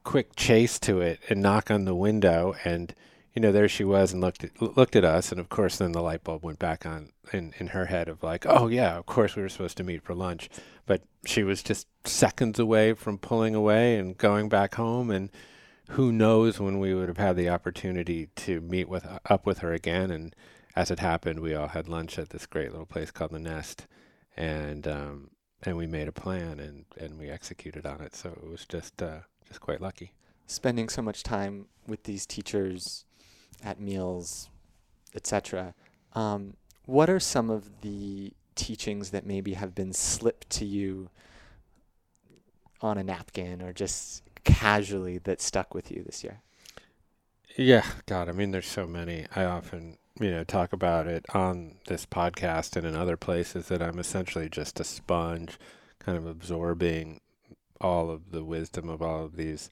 quick 0.06 0.36
chase 0.36 0.78
to 0.78 1.00
it 1.00 1.18
and 1.28 1.42
knock 1.42 1.68
on 1.70 1.84
the 1.84 1.94
window. 1.94 2.54
And, 2.64 2.94
you 3.34 3.42
know, 3.42 3.50
there 3.50 3.68
she 3.68 3.84
was 3.84 4.12
and 4.12 4.22
looked 4.22 4.44
at, 4.44 4.62
looked 4.62 4.94
at 4.94 5.04
us. 5.04 5.32
And 5.32 5.40
of 5.40 5.48
course, 5.48 5.76
then 5.76 5.92
the 5.92 6.00
light 6.00 6.22
bulb 6.22 6.44
went 6.44 6.60
back 6.60 6.86
on 6.86 7.10
in, 7.32 7.52
in 7.58 7.68
her 7.68 7.86
head 7.86 8.08
of 8.08 8.22
like, 8.22 8.46
oh, 8.46 8.68
yeah, 8.68 8.96
of 8.96 9.04
course 9.04 9.34
we 9.34 9.42
were 9.42 9.48
supposed 9.48 9.76
to 9.78 9.84
meet 9.84 10.02
for 10.02 10.14
lunch. 10.14 10.48
But 10.86 11.02
she 11.26 11.42
was 11.42 11.62
just 11.62 11.88
seconds 12.04 12.60
away 12.60 12.94
from 12.94 13.18
pulling 13.18 13.56
away 13.56 13.98
and 13.98 14.16
going 14.16 14.48
back 14.48 14.76
home. 14.76 15.10
And, 15.10 15.28
who 15.90 16.10
knows 16.10 16.58
when 16.58 16.80
we 16.80 16.94
would 16.94 17.08
have 17.08 17.18
had 17.18 17.36
the 17.36 17.48
opportunity 17.48 18.28
to 18.34 18.60
meet 18.60 18.88
with 18.88 19.06
up 19.30 19.46
with 19.46 19.58
her 19.58 19.72
again 19.72 20.10
and 20.10 20.34
as 20.74 20.90
it 20.90 20.98
happened 20.98 21.38
we 21.38 21.54
all 21.54 21.68
had 21.68 21.88
lunch 21.88 22.18
at 22.18 22.30
this 22.30 22.44
great 22.44 22.72
little 22.72 22.86
place 22.86 23.12
called 23.12 23.30
the 23.30 23.38
nest 23.38 23.86
and 24.36 24.88
um 24.88 25.30
and 25.62 25.76
we 25.76 25.86
made 25.86 26.08
a 26.08 26.12
plan 26.12 26.58
and 26.58 26.86
and 26.98 27.18
we 27.18 27.30
executed 27.30 27.86
on 27.86 28.00
it 28.00 28.16
so 28.16 28.30
it 28.30 28.50
was 28.50 28.66
just 28.66 29.00
uh 29.00 29.20
just 29.48 29.60
quite 29.60 29.80
lucky 29.80 30.12
spending 30.46 30.88
so 30.88 31.02
much 31.02 31.22
time 31.22 31.66
with 31.86 32.04
these 32.04 32.24
teachers 32.24 33.04
at 33.64 33.80
meals, 33.80 34.48
etc. 35.14 35.74
Um, 36.14 36.54
what 36.84 37.10
are 37.10 37.20
some 37.20 37.50
of 37.50 37.80
the 37.80 38.32
teachings 38.54 39.10
that 39.10 39.26
maybe 39.26 39.54
have 39.54 39.74
been 39.74 39.92
slipped 39.92 40.48
to 40.50 40.64
you 40.64 41.10
on 42.80 42.96
a 42.96 43.02
napkin 43.02 43.60
or 43.60 43.72
just 43.72 44.22
casually 44.44 45.18
that 45.18 45.40
stuck 45.40 45.74
with 45.74 45.90
you 45.90 46.02
this 46.04 46.22
year? 46.22 46.40
yeah 47.56 47.84
god 48.04 48.28
i 48.28 48.32
mean 48.32 48.50
there's 48.50 48.66
so 48.66 48.86
many 48.86 49.24
i 49.34 49.42
often 49.42 49.96
you 50.20 50.30
know 50.30 50.44
talk 50.44 50.74
about 50.74 51.06
it 51.06 51.24
on 51.32 51.76
this 51.86 52.04
podcast 52.04 52.76
and 52.76 52.86
in 52.86 52.94
other 52.94 53.16
places 53.16 53.68
that 53.68 53.80
i'm 53.80 53.98
essentially 53.98 54.46
just 54.46 54.78
a 54.78 54.84
sponge 54.84 55.58
kind 55.98 56.18
of 56.18 56.26
absorbing 56.26 57.18
all 57.80 58.10
of 58.10 58.30
the 58.30 58.44
wisdom 58.44 58.88
of 58.88 59.02
all 59.02 59.24
of 59.24 59.36
these 59.36 59.70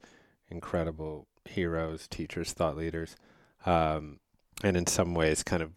incredible 0.48 1.26
heroes 1.44 2.06
teachers 2.08 2.52
thought 2.52 2.76
leaders 2.76 3.16
um, 3.66 4.18
and 4.62 4.76
in 4.76 4.86
some 4.86 5.14
ways 5.14 5.42
kind 5.42 5.62
of 5.62 5.72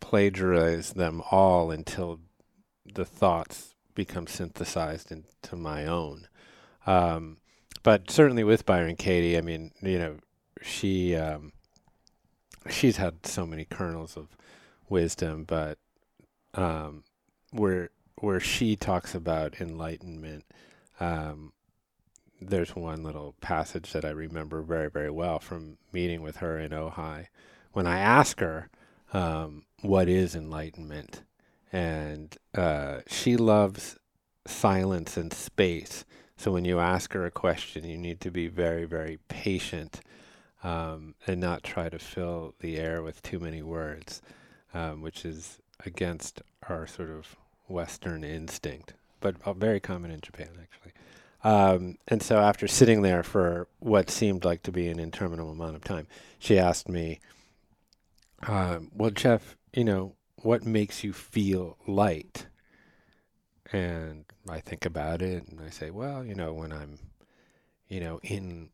plagiarize 0.00 0.94
them 0.94 1.22
all 1.30 1.70
until 1.70 2.20
the 2.94 3.04
thoughts 3.04 3.74
become 3.94 4.26
synthesized 4.26 5.12
into 5.12 5.56
my 5.56 5.86
own. 5.86 6.26
Um, 6.86 7.38
but 7.82 8.10
certainly 8.10 8.44
with 8.44 8.66
Byron 8.66 8.96
Katie, 8.96 9.36
I 9.36 9.40
mean, 9.40 9.72
you 9.80 9.98
know, 9.98 10.16
she 10.60 11.14
um, 11.16 11.52
she's 12.68 12.96
had 12.96 13.26
so 13.26 13.46
many 13.46 13.64
kernels 13.64 14.16
of 14.16 14.28
wisdom, 14.88 15.44
but 15.44 15.78
um, 16.54 17.04
where 17.50 17.90
where 18.16 18.40
she 18.40 18.76
talks 18.76 19.14
about 19.14 19.60
enlightenment, 19.60 20.44
um, 21.02 21.52
there's 22.40 22.74
one 22.74 23.02
little 23.02 23.34
passage 23.40 23.92
that 23.92 24.04
I 24.04 24.10
remember 24.10 24.62
very 24.62 24.90
very 24.90 25.10
well 25.10 25.38
from 25.38 25.78
meeting 25.92 26.22
with 26.22 26.36
her 26.36 26.58
in 26.58 26.70
Ojai, 26.70 27.26
when 27.72 27.86
I 27.86 27.98
ask 27.98 28.40
her 28.40 28.68
um, 29.12 29.64
what 29.80 30.08
is 30.08 30.34
enlightenment, 30.34 31.22
and 31.72 32.36
uh, 32.54 33.00
she 33.08 33.36
loves 33.36 33.96
silence 34.46 35.16
and 35.16 35.32
space. 35.32 36.04
So 36.36 36.50
when 36.50 36.64
you 36.64 36.80
ask 36.80 37.12
her 37.12 37.24
a 37.24 37.30
question, 37.30 37.84
you 37.84 37.98
need 37.98 38.20
to 38.22 38.30
be 38.30 38.48
very, 38.48 38.84
very 38.84 39.18
patient 39.28 40.00
um, 40.64 41.14
and 41.26 41.40
not 41.40 41.62
try 41.62 41.88
to 41.88 41.98
fill 41.98 42.54
the 42.60 42.78
air 42.78 43.02
with 43.02 43.22
too 43.22 43.38
many 43.38 43.62
words, 43.62 44.22
um, 44.74 45.02
which 45.02 45.24
is 45.24 45.58
against 45.86 46.42
our 46.68 46.86
sort 46.86 47.10
of 47.10 47.36
Western 47.68 48.24
instinct, 48.24 48.94
but 49.22 49.36
uh, 49.46 49.54
very 49.54 49.80
common 49.80 50.10
in 50.10 50.20
Japan, 50.20 50.50
actually. 50.60 50.92
Um, 51.44 51.96
and 52.06 52.22
so 52.22 52.38
after 52.38 52.68
sitting 52.68 53.02
there 53.02 53.22
for 53.22 53.66
what 53.78 54.10
seemed 54.10 54.44
like 54.44 54.62
to 54.64 54.72
be 54.72 54.88
an 54.88 55.00
interminable 55.00 55.52
amount 55.52 55.76
of 55.76 55.82
time, 55.82 56.06
she 56.38 56.58
asked 56.58 56.88
me, 56.88 57.20
um, 58.46 58.90
"Well, 58.94 59.10
Jeff, 59.10 59.56
you 59.72 59.84
know, 59.84 60.14
what 60.42 60.64
makes 60.66 61.02
you 61.02 61.12
feel 61.12 61.78
light?" 61.86 62.46
And 63.72 64.26
I 64.48 64.60
think 64.60 64.84
about 64.84 65.22
it, 65.22 65.48
and 65.48 65.60
I 65.60 65.70
say, 65.70 65.90
"Well, 65.90 66.24
you 66.24 66.34
know, 66.34 66.52
when 66.52 66.72
I'm, 66.72 66.98
you 67.88 68.00
know, 68.00 68.20
in 68.22 68.70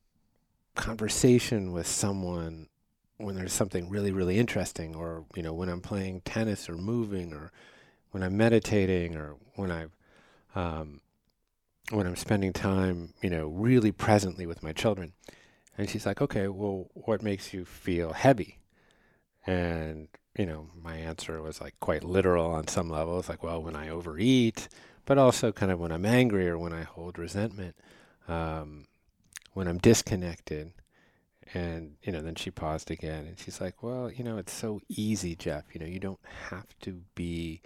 conversation 0.75 1.73
with 1.73 1.87
someone." 1.87 2.69
When 3.21 3.35
there's 3.35 3.53
something 3.53 3.89
really, 3.91 4.13
really 4.13 4.39
interesting, 4.39 4.95
or 4.95 5.25
you 5.35 5.43
know, 5.43 5.53
when 5.53 5.69
I'm 5.69 5.81
playing 5.81 6.21
tennis 6.21 6.69
or 6.69 6.77
moving, 6.77 7.33
or 7.33 7.51
when 8.13 8.23
I'm 8.23 8.37
meditating, 8.37 9.17
or 9.17 9.35
when 9.57 9.73
I've 9.73 9.91
um, 10.55 11.01
when 11.91 12.07
I'm 12.07 12.17
spending 12.17 12.53
time, 12.53 13.15
you 13.23 13.31
know, 13.31 13.49
really 13.49 13.93
presently 13.93 14.47
with 14.47 14.63
my 14.63 14.73
children. 14.73 15.13
And 15.77 15.89
she's 15.89 16.07
like, 16.07 16.21
okay, 16.21 16.49
well, 16.49 16.89
what 16.95 17.23
makes 17.23 17.55
you 17.55 17.65
feel 17.65 18.13
heavy? 18.13 18.59
And, 19.47 20.09
you 20.37 20.45
know, 20.45 20.69
my 20.83 20.97
answer 20.97 21.41
was 21.41 21.61
like 21.61 21.75
quite 21.81 22.05
literal 22.05 22.51
on 22.51 22.69
some 22.69 22.91
levels, 22.91 23.29
like, 23.29 23.43
well, 23.43 23.63
when 23.63 23.77
I 23.77 23.89
overeat, 23.89 24.69
but 25.07 25.19
also 25.19 25.53
kind 25.53 25.73
of 25.73 25.79
when 25.79 25.93
I'm 25.93 26.05
angry 26.05 26.49
or 26.49 26.59
when 26.59 26.73
I 26.73 26.83
hold 26.83 27.19
resentment, 27.19 27.77
um, 28.27 28.87
when 29.55 29.69
I'm 29.69 29.79
disconnected. 29.79 30.73
And, 31.55 31.95
you 32.03 32.13
know, 32.13 32.21
then 32.21 32.35
she 32.35 32.51
paused 32.51 32.91
again 32.91 33.27
and 33.27 33.39
she's 33.39 33.59
like, 33.61 33.83
well, 33.83 34.11
you 34.11 34.23
know, 34.23 34.37
it's 34.37 34.53
so 34.53 34.81
easy, 34.89 35.35
Jeff. 35.35 35.65
You 35.73 35.81
know, 35.81 35.87
you 35.87 35.99
don't 35.99 36.21
have 36.51 36.67
to 36.81 37.01
be 37.15 37.63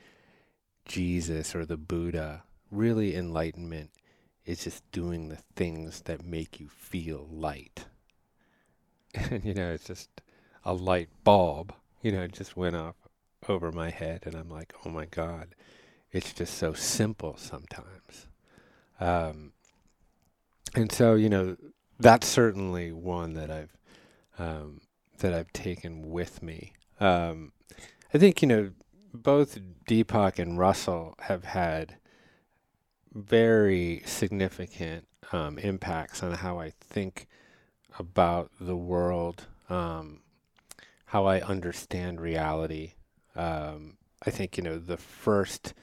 Jesus 0.84 1.54
or 1.56 1.66
the 1.66 1.76
Buddha. 1.76 2.44
Really, 2.72 3.14
enlightenment 3.14 3.90
is 4.44 4.64
just 4.64 4.90
doing 4.90 5.28
the 5.28 5.38
things 5.54 6.00
that 6.02 6.24
make 6.24 6.58
you 6.58 6.68
feel 6.68 7.28
light. 7.30 7.84
And, 9.14 9.44
you 9.44 9.54
know, 9.54 9.72
it's 9.72 9.84
just 9.84 10.08
a 10.64 10.72
light 10.72 11.10
bulb, 11.22 11.74
you 12.00 12.12
know, 12.12 12.22
it 12.22 12.32
just 12.32 12.56
went 12.56 12.74
off 12.74 12.96
over 13.48 13.70
my 13.70 13.90
head. 13.90 14.22
And 14.24 14.34
I'm 14.34 14.48
like, 14.48 14.72
oh 14.84 14.88
my 14.88 15.04
God, 15.04 15.54
it's 16.10 16.32
just 16.32 16.54
so 16.54 16.72
simple 16.72 17.36
sometimes. 17.36 18.26
Um, 18.98 19.52
and 20.74 20.90
so, 20.90 21.14
you 21.14 21.28
know, 21.28 21.56
that's 22.00 22.26
certainly 22.26 22.90
one 22.90 23.34
that 23.34 23.50
I've, 23.50 23.76
um, 24.38 24.80
that 25.18 25.34
I've 25.34 25.52
taken 25.52 26.10
with 26.10 26.42
me. 26.42 26.72
Um, 27.00 27.52
I 28.14 28.18
think, 28.18 28.40
you 28.42 28.48
know, 28.48 28.70
both 29.12 29.58
Deepak 29.86 30.38
and 30.38 30.58
Russell 30.58 31.14
have 31.20 31.44
had 31.44 31.96
very 33.14 34.02
significant 34.06 35.06
um, 35.32 35.58
impacts 35.58 36.22
on 36.22 36.32
how 36.32 36.58
I 36.58 36.72
think 36.80 37.26
about 37.98 38.50
the 38.60 38.76
world, 38.76 39.46
um, 39.68 40.20
how 41.06 41.26
I 41.26 41.40
understand 41.40 42.20
reality. 42.20 42.94
Um, 43.36 43.96
I 44.24 44.30
think, 44.30 44.56
you 44.56 44.62
know, 44.62 44.78
the 44.78 44.96
first 44.96 45.74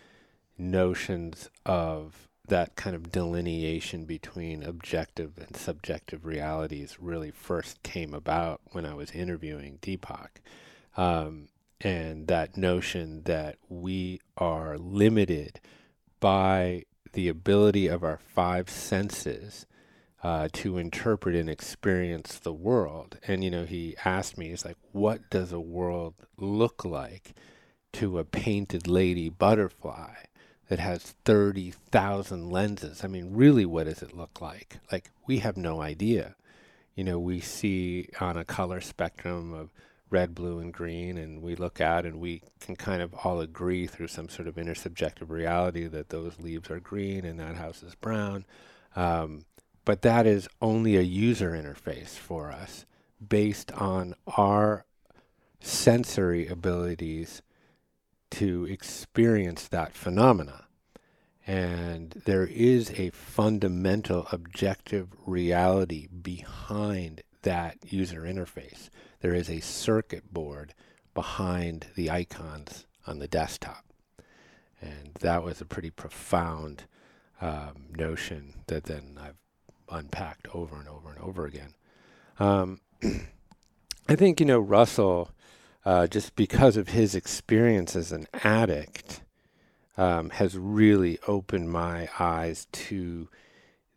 notions 0.58 1.50
of 1.66 2.28
that 2.48 2.76
kind 2.76 2.96
of 2.96 3.12
delineation 3.12 4.06
between 4.06 4.64
objective 4.64 5.38
and 5.38 5.56
subjective 5.56 6.26
realities 6.26 6.98
really 7.00 7.32
first 7.32 7.82
came 7.84 8.14
about 8.14 8.60
when 8.72 8.86
I 8.86 8.96
was 8.96 9.12
interviewing 9.12 9.78
Deepak. 9.82 10.30
Um, 10.98 11.50
and 11.82 12.28
that 12.28 12.58
notion 12.58 13.22
that 13.24 13.58
we 13.70 14.20
are 14.36 14.78
limited 14.78 15.62
by 16.20 16.84
the 17.14 17.28
ability 17.28 17.88
of 17.88 18.04
our 18.04 18.18
five 18.18 18.70
senses 18.70 19.66
uh, 20.22 20.50
to 20.52 20.78
interpret 20.78 21.36
and 21.36 21.50
experience 21.50 22.40
the 22.40 22.54
world. 22.54 23.18
And, 23.28 23.44
you 23.44 23.50
know, 23.50 23.66
he 23.66 23.96
asked 24.04 24.38
me, 24.38 24.50
he's 24.50 24.66
like, 24.66 24.78
what 24.92 25.30
does 25.30 25.52
a 25.52 25.60
world 25.60 26.16
look 26.38 26.84
like 26.84 27.34
to 27.94 28.20
a 28.20 28.26
painted 28.26 28.88
lady 28.88 29.30
butterfly 29.30 30.16
that 30.68 30.80
has 30.80 31.16
30,000 31.26 32.50
lenses? 32.50 33.04
I 33.04 33.08
mean, 33.08 33.34
really, 33.34 33.66
what 33.66 33.86
does 33.86 34.02
it 34.02 34.16
look 34.16 34.42
like? 34.42 34.80
Like, 34.92 35.10
we 35.26 35.40
have 35.40 35.58
no 35.58 35.82
idea. 35.82 36.36
You 36.96 37.06
know, 37.06 37.20
we 37.20 37.40
see 37.40 38.10
on 38.20 38.36
a 38.36 38.44
color 38.44 38.82
spectrum 38.82 39.54
of 39.54 39.72
red, 40.10 40.34
blue, 40.34 40.60
and 40.60 40.74
green, 40.74 41.18
and 41.18 41.42
we 41.42 41.56
look 41.56 41.80
out 41.80 42.06
and 42.06 42.20
we 42.20 42.42
can 42.60 42.76
kind 42.76 43.02
of 43.02 43.14
all 43.24 43.42
agree 43.42 43.88
through 43.88 44.08
some 44.08 44.30
sort 44.30 44.48
of 44.48 44.56
intersubjective 44.56 45.30
reality 45.30 45.88
that 45.88 46.10
those 46.10 46.40
leaves 46.40 46.70
are 46.70 46.80
green 46.80 47.26
and 47.26 47.40
that 47.40 47.56
house 47.56 47.84
is 47.84 47.96
brown. 47.96 48.46
Um, 48.96 49.46
but 49.86 50.02
that 50.02 50.26
is 50.26 50.48
only 50.62 50.98
a 50.98 51.02
user 51.02 51.52
interface 51.52 52.10
for 52.18 52.52
us 52.52 52.86
based 53.28 53.72
on 53.74 54.16
our 54.38 54.86
sensory 55.60 56.48
abilities 56.48 57.42
to 58.32 58.66
experience 58.66 59.68
that 59.68 59.94
phenomena. 59.94 60.66
And 61.46 62.22
there 62.26 62.46
is 62.46 62.92
a 62.92 63.10
fundamental 63.10 64.28
objective 64.32 65.10
reality 65.26 66.08
behind 66.08 67.24
that 67.42 67.78
user 67.92 68.22
interface 68.22 68.90
there 69.22 69.34
is 69.34 69.50
a 69.50 69.60
circuit 69.60 70.34
board 70.34 70.74
behind 71.14 71.88
the 71.96 72.10
icons 72.10 72.86
on 73.06 73.20
the 73.20 73.28
desktop. 73.28 73.86
And 74.82 75.12
that 75.20 75.44
was 75.44 75.60
a 75.60 75.66
pretty 75.66 75.90
profound 75.90 76.84
um, 77.42 77.88
notion 77.98 78.54
that 78.68 78.86
then 78.86 79.18
I've 79.20 79.38
unpacked 79.90 80.48
over 80.54 80.78
and 80.78 80.88
over 80.88 81.10
and 81.10 81.20
over 81.20 81.46
again. 81.46 81.74
Um, 82.40 82.80
I 84.08 84.16
think, 84.16 84.40
you 84.40 84.46
know, 84.46 84.60
Russell, 84.60 85.32
uh, 85.86 86.08
just 86.08 86.36
because 86.36 86.78
of 86.78 86.90
his 86.90 87.16
experience 87.16 87.96
as 87.96 88.12
an 88.12 88.28
addict, 88.44 89.22
um, 89.98 90.30
has 90.30 90.58
really 90.58 91.20
opened 91.28 91.72
my 91.72 92.08
eyes 92.18 92.68
to 92.72 93.28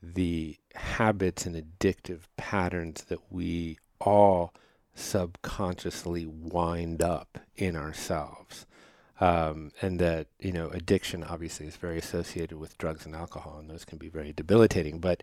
the 0.02 0.56
habits 0.74 1.46
and 1.46 1.54
addictive 1.54 2.22
patterns 2.36 3.04
that 3.04 3.20
we 3.30 3.78
all 4.00 4.52
subconsciously 4.94 6.26
wind 6.26 7.02
up 7.02 7.38
in 7.56 7.76
ourselves. 7.76 8.66
Um, 9.20 9.70
and 9.80 10.00
that, 10.00 10.26
you 10.40 10.52
know, 10.52 10.68
addiction 10.70 11.22
obviously 11.22 11.66
is 11.66 11.76
very 11.76 11.98
associated 11.98 12.58
with 12.58 12.76
drugs 12.76 13.06
and 13.06 13.14
alcohol, 13.14 13.58
and 13.60 13.70
those 13.70 13.84
can 13.84 13.98
be 13.98 14.08
very 14.08 14.32
debilitating. 14.32 14.98
But 14.98 15.22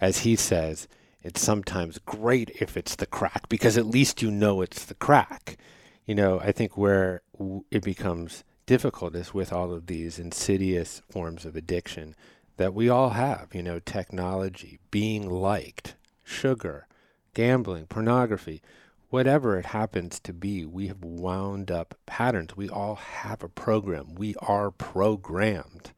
as 0.00 0.18
he 0.18 0.34
says, 0.34 0.88
it's 1.22 1.40
sometimes 1.40 1.98
great 1.98 2.50
if 2.60 2.76
it's 2.76 2.96
the 2.96 3.06
crack 3.06 3.48
because 3.48 3.78
at 3.78 3.86
least 3.86 4.22
you 4.22 4.30
know 4.30 4.62
it's 4.62 4.84
the 4.84 4.94
crack. 4.94 5.58
You 6.06 6.14
know, 6.14 6.40
I 6.40 6.52
think 6.52 6.76
where 6.76 7.22
w- 7.38 7.64
it 7.70 7.82
becomes 7.82 8.44
difficult 8.66 9.14
is 9.14 9.32
with 9.32 9.52
all 9.52 9.72
of 9.72 9.86
these 9.86 10.18
insidious 10.18 11.02
forms 11.08 11.44
of 11.44 11.56
addiction 11.56 12.14
that 12.56 12.74
we 12.74 12.88
all 12.88 13.10
have, 13.10 13.54
you 13.54 13.62
know, 13.62 13.78
technology, 13.78 14.78
being 14.90 15.28
liked, 15.28 15.94
sugar, 16.24 16.86
gambling, 17.34 17.86
pornography 17.86 18.62
whatever 19.10 19.58
it 19.58 19.66
happens 19.66 20.18
to 20.20 20.32
be, 20.32 20.64
we 20.64 20.88
have 20.88 21.02
wound 21.02 21.70
up 21.70 21.94
patterns. 22.06 22.56
We 22.56 22.68
all 22.68 22.96
have 22.96 23.42
a 23.42 23.48
program. 23.48 24.14
We 24.14 24.34
are 24.40 24.70
programmed. 24.70 25.92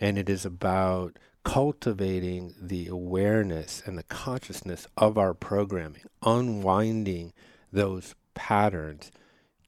And 0.00 0.18
it 0.18 0.28
is 0.28 0.44
about 0.44 1.18
cultivating 1.44 2.54
the 2.60 2.86
awareness 2.86 3.82
and 3.84 3.98
the 3.98 4.04
consciousness 4.04 4.86
of 4.96 5.18
our 5.18 5.34
programming, 5.34 6.02
unwinding 6.22 7.32
those 7.72 8.14
patterns 8.34 9.10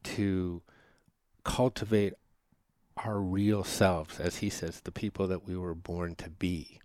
to 0.03 0.61
cultivate 1.43 2.13
our 2.97 3.19
real 3.19 3.63
selves, 3.63 4.19
as 4.19 4.37
he 4.37 4.49
says, 4.49 4.81
the 4.81 4.91
people 4.91 5.27
that 5.27 5.45
we 5.45 5.57
were 5.57 5.75
born 5.75 6.15
to 6.15 6.29
be. 6.29 6.79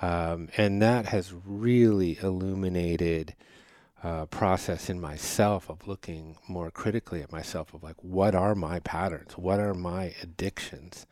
Um, 0.00 0.48
and 0.56 0.80
that 0.82 1.06
has 1.06 1.32
really 1.44 2.18
illuminated 2.22 3.34
uh, 4.02 4.26
process 4.26 4.90
in 4.90 5.00
myself 5.00 5.70
of 5.70 5.86
looking 5.86 6.36
more 6.48 6.70
critically 6.70 7.22
at 7.22 7.30
myself 7.30 7.72
of 7.72 7.82
like 7.82 7.96
what 8.02 8.34
are 8.34 8.54
my 8.54 8.80
patterns? 8.80 9.38
What 9.38 9.60
are 9.60 9.74
my 9.74 10.14
addictions? 10.22 11.06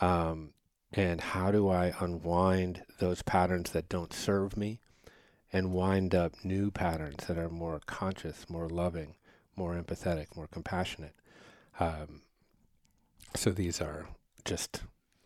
Um, 0.00 0.50
and 0.92 1.20
how 1.20 1.50
do 1.50 1.68
i 1.68 1.92
unwind 1.98 2.82
those 3.00 3.22
patterns 3.22 3.70
that 3.70 3.88
don't 3.88 4.12
serve 4.12 4.56
me 4.56 4.78
and 5.52 5.72
wind 5.72 6.14
up 6.14 6.32
new 6.44 6.70
patterns 6.70 7.26
that 7.26 7.38
are 7.38 7.48
more 7.48 7.80
conscious 7.86 8.48
more 8.48 8.68
loving 8.68 9.14
more 9.56 9.74
empathetic 9.74 10.36
more 10.36 10.46
compassionate? 10.46 11.14
Um, 11.80 12.22
so 13.34 13.50
these 13.50 13.80
are 13.80 14.06
just 14.44 14.82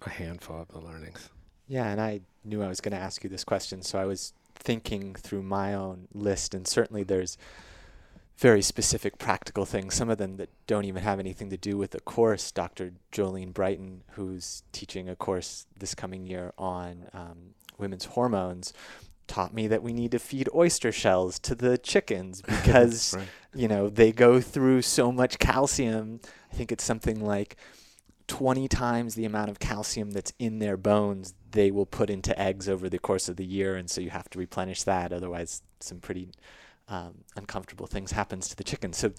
a 0.06 0.10
handful 0.10 0.62
of 0.62 0.68
the 0.68 0.78
learnings. 0.78 1.30
Yeah 1.66 1.88
and 1.88 2.00
i 2.00 2.20
knew 2.44 2.62
i 2.62 2.68
was 2.68 2.80
going 2.80 2.92
to 2.92 2.98
ask 2.98 3.24
you 3.24 3.28
this 3.28 3.44
question 3.44 3.82
so 3.82 3.98
i 3.98 4.06
was 4.06 4.32
thinking 4.58 5.14
through 5.14 5.42
my 5.42 5.74
own 5.74 6.08
list, 6.12 6.54
and 6.54 6.66
certainly 6.66 7.02
there's 7.02 7.36
very 8.36 8.62
specific 8.62 9.18
practical 9.18 9.64
things, 9.64 9.94
some 9.94 10.08
of 10.08 10.18
them 10.18 10.36
that 10.36 10.48
don't 10.68 10.84
even 10.84 11.02
have 11.02 11.18
anything 11.18 11.50
to 11.50 11.56
do 11.56 11.76
with 11.76 11.90
the 11.90 12.00
course. 12.00 12.52
Dr. 12.52 12.92
Jolene 13.10 13.52
Brighten, 13.52 14.02
who's 14.12 14.62
teaching 14.70 15.08
a 15.08 15.16
course 15.16 15.66
this 15.76 15.94
coming 15.94 16.24
year 16.24 16.52
on 16.56 17.08
um, 17.12 17.54
women's 17.78 18.04
hormones 18.04 18.72
taught 19.26 19.52
me 19.52 19.66
that 19.66 19.82
we 19.82 19.92
need 19.92 20.12
to 20.12 20.18
feed 20.18 20.48
oyster 20.54 20.90
shells 20.92 21.38
to 21.40 21.54
the 21.54 21.76
chickens 21.76 22.40
because 22.46 23.14
Right. 23.16 23.26
you 23.54 23.68
know 23.68 23.88
they 23.90 24.10
go 24.12 24.40
through 24.40 24.80
so 24.82 25.12
much 25.12 25.38
calcium 25.38 26.20
i 26.50 26.54
think 26.56 26.72
it's 26.72 26.82
something 26.82 27.20
like 27.22 27.56
20 28.28 28.68
times 28.68 29.16
the 29.16 29.26
amount 29.26 29.50
of 29.50 29.58
calcium 29.58 30.12
that's 30.12 30.32
in 30.38 30.60
their 30.60 30.78
bones 30.78 31.34
they 31.52 31.70
will 31.70 31.86
put 31.86 32.10
into 32.10 32.38
eggs 32.38 32.68
over 32.68 32.88
the 32.88 32.98
course 32.98 33.28
of 33.28 33.36
the 33.36 33.44
year 33.44 33.76
and 33.76 33.90
so 33.90 34.00
you 34.00 34.10
have 34.10 34.28
to 34.30 34.38
replenish 34.38 34.82
that 34.82 35.12
otherwise 35.12 35.62
some 35.80 35.98
pretty 35.98 36.30
um, 36.88 37.24
uncomfortable 37.36 37.86
things 37.86 38.12
happens 38.12 38.48
to 38.48 38.56
the 38.56 38.64
chicken. 38.64 38.92
So 38.92 39.12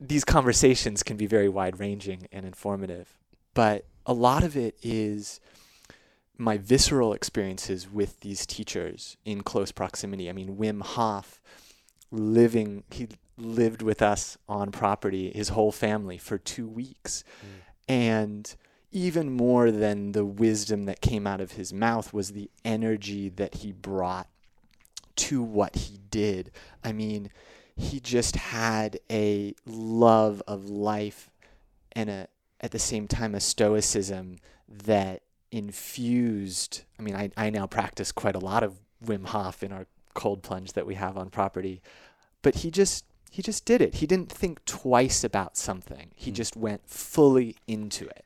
these 0.00 0.24
conversations 0.24 1.02
can 1.02 1.16
be 1.16 1.26
very 1.26 1.48
wide 1.48 1.78
ranging 1.78 2.28
and 2.32 2.44
informative 2.44 3.18
but 3.54 3.86
a 4.06 4.12
lot 4.12 4.42
of 4.42 4.56
it 4.56 4.76
is 4.82 5.40
my 6.38 6.58
visceral 6.58 7.12
experiences 7.12 7.90
with 7.90 8.20
these 8.20 8.46
teachers 8.46 9.16
in 9.24 9.42
close 9.42 9.70
proximity. 9.70 10.28
I 10.28 10.32
mean 10.32 10.56
wim 10.56 10.82
hof 10.82 11.40
living 12.10 12.84
he 12.90 13.08
lived 13.38 13.80
with 13.82 14.02
us 14.02 14.36
on 14.48 14.70
property 14.70 15.30
his 15.34 15.50
whole 15.50 15.72
family 15.72 16.18
for 16.18 16.38
2 16.38 16.68
weeks. 16.68 17.24
And 17.88 18.54
even 18.92 19.32
more 19.32 19.70
than 19.70 20.12
the 20.12 20.24
wisdom 20.24 20.84
that 20.84 21.00
came 21.00 21.26
out 21.26 21.40
of 21.40 21.52
his 21.52 21.72
mouth 21.72 22.12
was 22.12 22.32
the 22.32 22.50
energy 22.64 23.28
that 23.30 23.56
he 23.56 23.72
brought 23.72 24.28
to 25.16 25.42
what 25.42 25.74
he 25.74 25.98
did. 26.10 26.50
I 26.84 26.92
mean, 26.92 27.30
he 27.76 28.00
just 28.00 28.36
had 28.36 28.98
a 29.10 29.54
love 29.66 30.42
of 30.46 30.68
life 30.68 31.30
and 31.92 32.08
a 32.10 32.28
at 32.60 32.70
the 32.70 32.78
same 32.78 33.08
time 33.08 33.34
a 33.34 33.40
stoicism 33.40 34.38
that 34.68 35.22
infused 35.50 36.84
I 36.98 37.02
mean 37.02 37.16
I, 37.16 37.30
I 37.36 37.50
now 37.50 37.66
practice 37.66 38.12
quite 38.12 38.36
a 38.36 38.38
lot 38.38 38.62
of 38.62 38.78
Wim 39.04 39.26
Hof 39.26 39.62
in 39.62 39.72
our 39.72 39.86
cold 40.14 40.42
plunge 40.42 40.72
that 40.74 40.86
we 40.86 40.94
have 40.94 41.16
on 41.16 41.30
property. 41.30 41.82
But 42.42 42.56
he 42.56 42.70
just 42.70 43.04
he 43.30 43.42
just 43.42 43.64
did 43.64 43.80
it. 43.80 43.96
He 43.96 44.06
didn't 44.06 44.30
think 44.30 44.64
twice 44.66 45.24
about 45.24 45.56
something. 45.56 46.10
He 46.14 46.30
mm. 46.30 46.34
just 46.34 46.56
went 46.56 46.86
fully 46.86 47.56
into 47.66 48.06
it. 48.06 48.24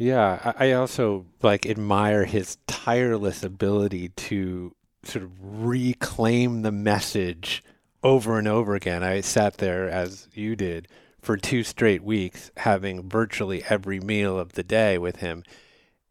Yeah, 0.00 0.52
I, 0.56 0.72
also 0.72 1.26
like 1.42 1.66
admire 1.66 2.24
his 2.24 2.56
tireless 2.68 3.42
ability 3.42 4.10
to 4.10 4.76
sort 5.02 5.24
of 5.24 5.32
reclaim 5.40 6.62
the 6.62 6.70
message 6.70 7.64
over 8.04 8.38
and 8.38 8.46
over 8.46 8.76
again. 8.76 9.02
I 9.02 9.20
sat 9.22 9.58
there 9.58 9.90
as 9.90 10.28
you 10.32 10.54
did 10.54 10.86
for 11.20 11.36
two 11.36 11.64
straight 11.64 12.04
weeks, 12.04 12.52
having 12.58 13.08
virtually 13.08 13.64
every 13.68 13.98
meal 13.98 14.38
of 14.38 14.52
the 14.52 14.62
day 14.62 14.98
with 14.98 15.16
him. 15.16 15.42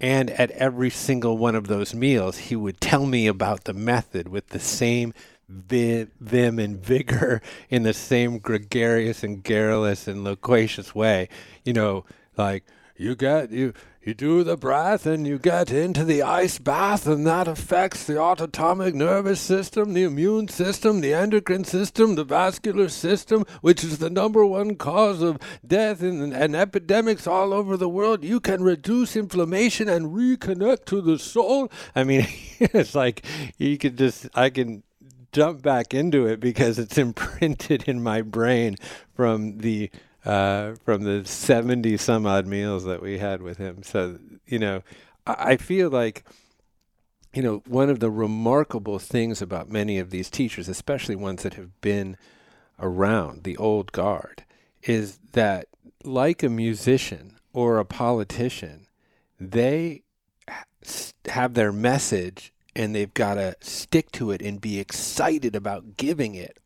And 0.02 0.32
at 0.32 0.52
every 0.52 0.90
single 0.90 1.38
one 1.38 1.56
of 1.56 1.68
those 1.68 1.96
meals, 1.96 2.38
he 2.38 2.58
would 2.58 2.82
tell 2.82 3.06
me 3.06 3.26
about 3.26 3.64
the 3.64 3.74
method 3.74 4.28
with 4.28 4.48
the 4.48 4.60
same 4.60 5.14
vim 5.48 6.60
and 6.60 6.78
vigor 6.78 7.42
in 7.70 7.84
the 7.84 7.94
same 7.94 8.40
gregarious 8.40 9.24
and 9.24 9.42
garrulous 9.42 10.10
and 10.10 10.26
loquacious 10.26 10.94
way. 10.94 11.30
You 11.64 11.72
know, 11.72 12.04
like 12.36 12.66
you 12.98 13.16
get 13.16 13.52
you 13.52 13.74
you 14.02 14.14
do 14.14 14.44
the 14.44 14.56
breath 14.56 15.06
and 15.06 15.28
you 15.28 15.38
get 15.38 15.72
into 15.72 16.04
the 16.06 16.24
ice 16.24 16.60
bath 16.60 17.06
and 17.06 17.28
that 17.28 17.48
affects 17.48 18.06
the 18.06 18.18
autonomic 18.18 18.96
nervous 18.96 19.40
system 19.40 19.94
the 19.94 20.04
immune 20.04 20.48
system 20.48 21.02
the 21.02 21.14
endocrine 21.14 21.64
system 21.64 22.16
the 22.16 22.24
vascular 22.24 22.90
system 22.90 23.46
which 23.62 23.84
is 23.84 23.98
the 24.00 24.10
number 24.10 24.46
one 24.46 24.76
cause 24.76 25.22
of 25.22 25.38
death 25.66 26.02
and, 26.02 26.34
and 26.34 26.56
epidemics 26.56 27.28
all 27.28 27.54
over 27.54 27.78
the 27.78 27.90
world. 27.90 28.24
You 28.24 28.40
can 28.40 28.64
reduce 28.64 29.16
inflammation 29.16 29.88
and 29.88 30.08
reconnect 30.08 30.86
to 30.86 31.02
the 31.02 31.20
soul. 31.20 31.72
I 31.96 32.04
mean 32.04 32.28
it's 32.60 32.96
like 32.96 33.26
you 33.58 33.78
could 33.78 33.98
just 33.98 34.28
i 34.34 34.50
can 34.50 34.84
jump 35.32 35.62
back 35.62 35.94
into 35.94 36.26
it 36.26 36.40
because 36.40 36.80
it's 36.80 36.98
imprinted 37.08 37.84
in 37.88 38.02
my 38.02 38.22
brain 38.22 38.76
from 39.14 39.60
the 39.60 39.92
uh, 40.28 40.76
from 40.84 41.04
the 41.04 41.26
70 41.26 41.96
some 41.96 42.26
odd 42.26 42.46
meals 42.46 42.84
that 42.84 43.02
we 43.02 43.18
had 43.18 43.42
with 43.42 43.58
him. 43.58 43.82
So, 43.82 44.20
you 44.46 44.60
know, 44.60 44.84
I, 45.26 45.52
I 45.52 45.58
feel 45.58 45.90
like, 45.90 46.26
you 47.34 47.42
know, 47.42 47.64
one 47.66 47.90
of 47.90 48.02
the 48.02 48.12
remarkable 48.12 49.00
things 49.00 49.42
about 49.42 49.70
many 49.70 49.98
of 50.00 50.10
these 50.10 50.30
teachers, 50.30 50.68
especially 50.68 51.16
ones 51.16 51.44
that 51.44 51.54
have 51.54 51.80
been 51.80 52.18
around, 52.78 53.46
the 53.46 53.56
old 53.56 53.94
guard, 53.94 54.44
is 54.84 55.18
that 55.32 55.70
like 56.04 56.44
a 56.44 56.50
musician 56.50 57.38
or 57.54 57.78
a 57.78 57.86
politician, 57.86 58.86
they 59.40 60.04
have 61.30 61.54
their 61.54 61.72
message 61.72 62.52
and 62.76 62.94
they've 62.94 63.14
got 63.14 63.36
to 63.36 63.56
stick 63.62 64.12
to 64.12 64.32
it 64.32 64.42
and 64.42 64.60
be 64.60 64.78
excited 64.78 65.56
about 65.56 65.96
giving 65.96 66.36
it 66.36 66.60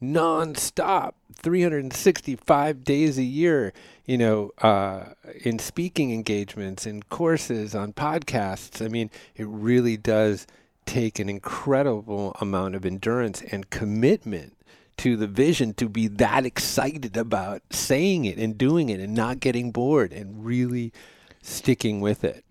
non-stop 0.00 1.14
365 1.34 2.84
days 2.84 3.18
a 3.18 3.22
year 3.22 3.72
you 4.06 4.18
know 4.18 4.50
uh, 4.58 5.04
in 5.44 5.58
speaking 5.58 6.12
engagements 6.12 6.84
in 6.84 7.02
courses 7.04 7.74
on 7.74 7.92
podcasts. 7.92 8.84
I 8.84 8.88
mean 8.88 9.08
it 9.36 9.46
really 9.46 9.96
does 9.96 10.46
take 10.84 11.20
an 11.20 11.28
incredible 11.28 12.36
amount 12.40 12.74
of 12.74 12.84
endurance 12.84 13.42
and 13.42 13.70
commitment 13.70 14.56
to 14.96 15.16
the 15.16 15.28
vision 15.28 15.72
to 15.74 15.88
be 15.88 16.08
that 16.08 16.44
excited 16.44 17.16
about 17.16 17.62
saying 17.70 18.24
it 18.24 18.36
and 18.36 18.58
doing 18.58 18.88
it 18.88 18.98
and 18.98 19.14
not 19.14 19.38
getting 19.38 19.70
bored 19.70 20.12
and 20.12 20.44
really 20.44 20.92
sticking 21.40 22.00
with 22.00 22.24
it 22.24 22.44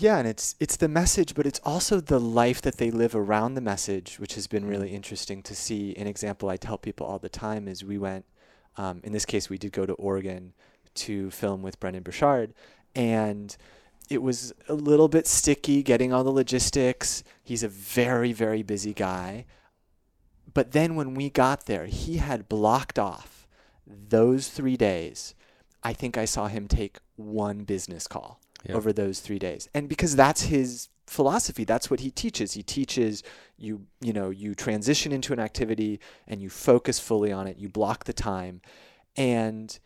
Yeah, 0.00 0.16
and 0.16 0.26
it's 0.26 0.56
it's 0.58 0.76
the 0.78 0.88
message, 0.88 1.34
but 1.34 1.44
it's 1.44 1.60
also 1.62 2.00
the 2.00 2.18
life 2.18 2.62
that 2.62 2.78
they 2.78 2.90
live 2.90 3.14
around 3.14 3.52
the 3.52 3.60
message, 3.60 4.18
which 4.18 4.34
has 4.34 4.46
been 4.46 4.64
really 4.64 4.92
interesting 4.94 5.42
to 5.42 5.54
see. 5.54 5.94
An 5.94 6.06
example 6.06 6.48
I 6.48 6.56
tell 6.56 6.78
people 6.78 7.06
all 7.06 7.18
the 7.18 7.28
time 7.28 7.68
is 7.68 7.84
we 7.84 7.98
went, 7.98 8.24
um, 8.78 9.02
in 9.04 9.12
this 9.12 9.26
case, 9.26 9.50
we 9.50 9.58
did 9.58 9.72
go 9.72 9.84
to 9.84 9.92
Oregon 9.92 10.54
to 10.94 11.30
film 11.30 11.60
with 11.60 11.78
Brendon 11.78 12.02
Burchard, 12.02 12.54
and 12.94 13.54
it 14.08 14.22
was 14.22 14.54
a 14.70 14.74
little 14.74 15.08
bit 15.08 15.26
sticky 15.26 15.82
getting 15.82 16.14
all 16.14 16.24
the 16.24 16.30
logistics. 16.30 17.22
He's 17.42 17.62
a 17.62 17.68
very 17.68 18.32
very 18.32 18.62
busy 18.62 18.94
guy, 18.94 19.44
but 20.54 20.72
then 20.72 20.96
when 20.96 21.12
we 21.12 21.28
got 21.28 21.66
there, 21.66 21.84
he 21.84 22.16
had 22.16 22.48
blocked 22.48 22.98
off 22.98 23.46
those 23.86 24.48
three 24.48 24.78
days. 24.78 25.34
I 25.82 25.92
think 25.92 26.16
I 26.16 26.24
saw 26.24 26.46
him 26.48 26.68
take 26.68 27.00
one 27.16 27.64
business 27.64 28.06
call 28.06 28.39
Yeah. 28.64 28.74
over 28.74 28.92
those 28.92 29.20
three 29.20 29.38
days. 29.38 29.68
And 29.74 29.88
because 29.88 30.16
that's 30.16 30.42
his 30.42 30.88
philosophy, 31.06 31.64
that's 31.64 31.90
what 31.90 32.00
he 32.00 32.10
teaches. 32.10 32.52
He 32.52 32.62
teaches 32.62 33.22
you, 33.56 33.86
you 34.00 34.12
know, 34.12 34.30
you 34.30 34.54
transition 34.54 35.12
into 35.12 35.32
an 35.32 35.40
activity 35.40 35.98
and 36.26 36.42
you 36.42 36.50
focus 36.50 36.98
fully 36.98 37.32
on 37.32 37.46
it, 37.46 37.56
you 37.56 37.68
block 37.68 38.04
the 38.04 38.12
time. 38.12 38.60
And 39.16 39.78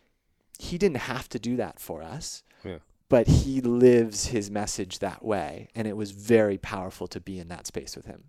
he 0.59 0.77
didn't 0.77 0.97
have 0.97 1.29
to 1.29 1.39
do 1.39 1.55
that 1.57 1.79
for 1.79 2.03
us, 2.03 2.43
yeah 2.63 2.77
but 3.09 3.27
he 3.27 3.61
lives 3.61 4.27
his 4.27 4.49
message 4.49 4.99
that 4.99 5.23
way. 5.23 5.69
And 5.75 5.87
it 5.87 5.95
was 5.95 6.11
very 6.11 6.57
powerful 6.57 7.07
to 7.07 7.19
be 7.19 7.39
in 7.39 7.47
that 7.49 7.67
space 7.67 7.95
with 7.95 8.05
him. 8.05 8.25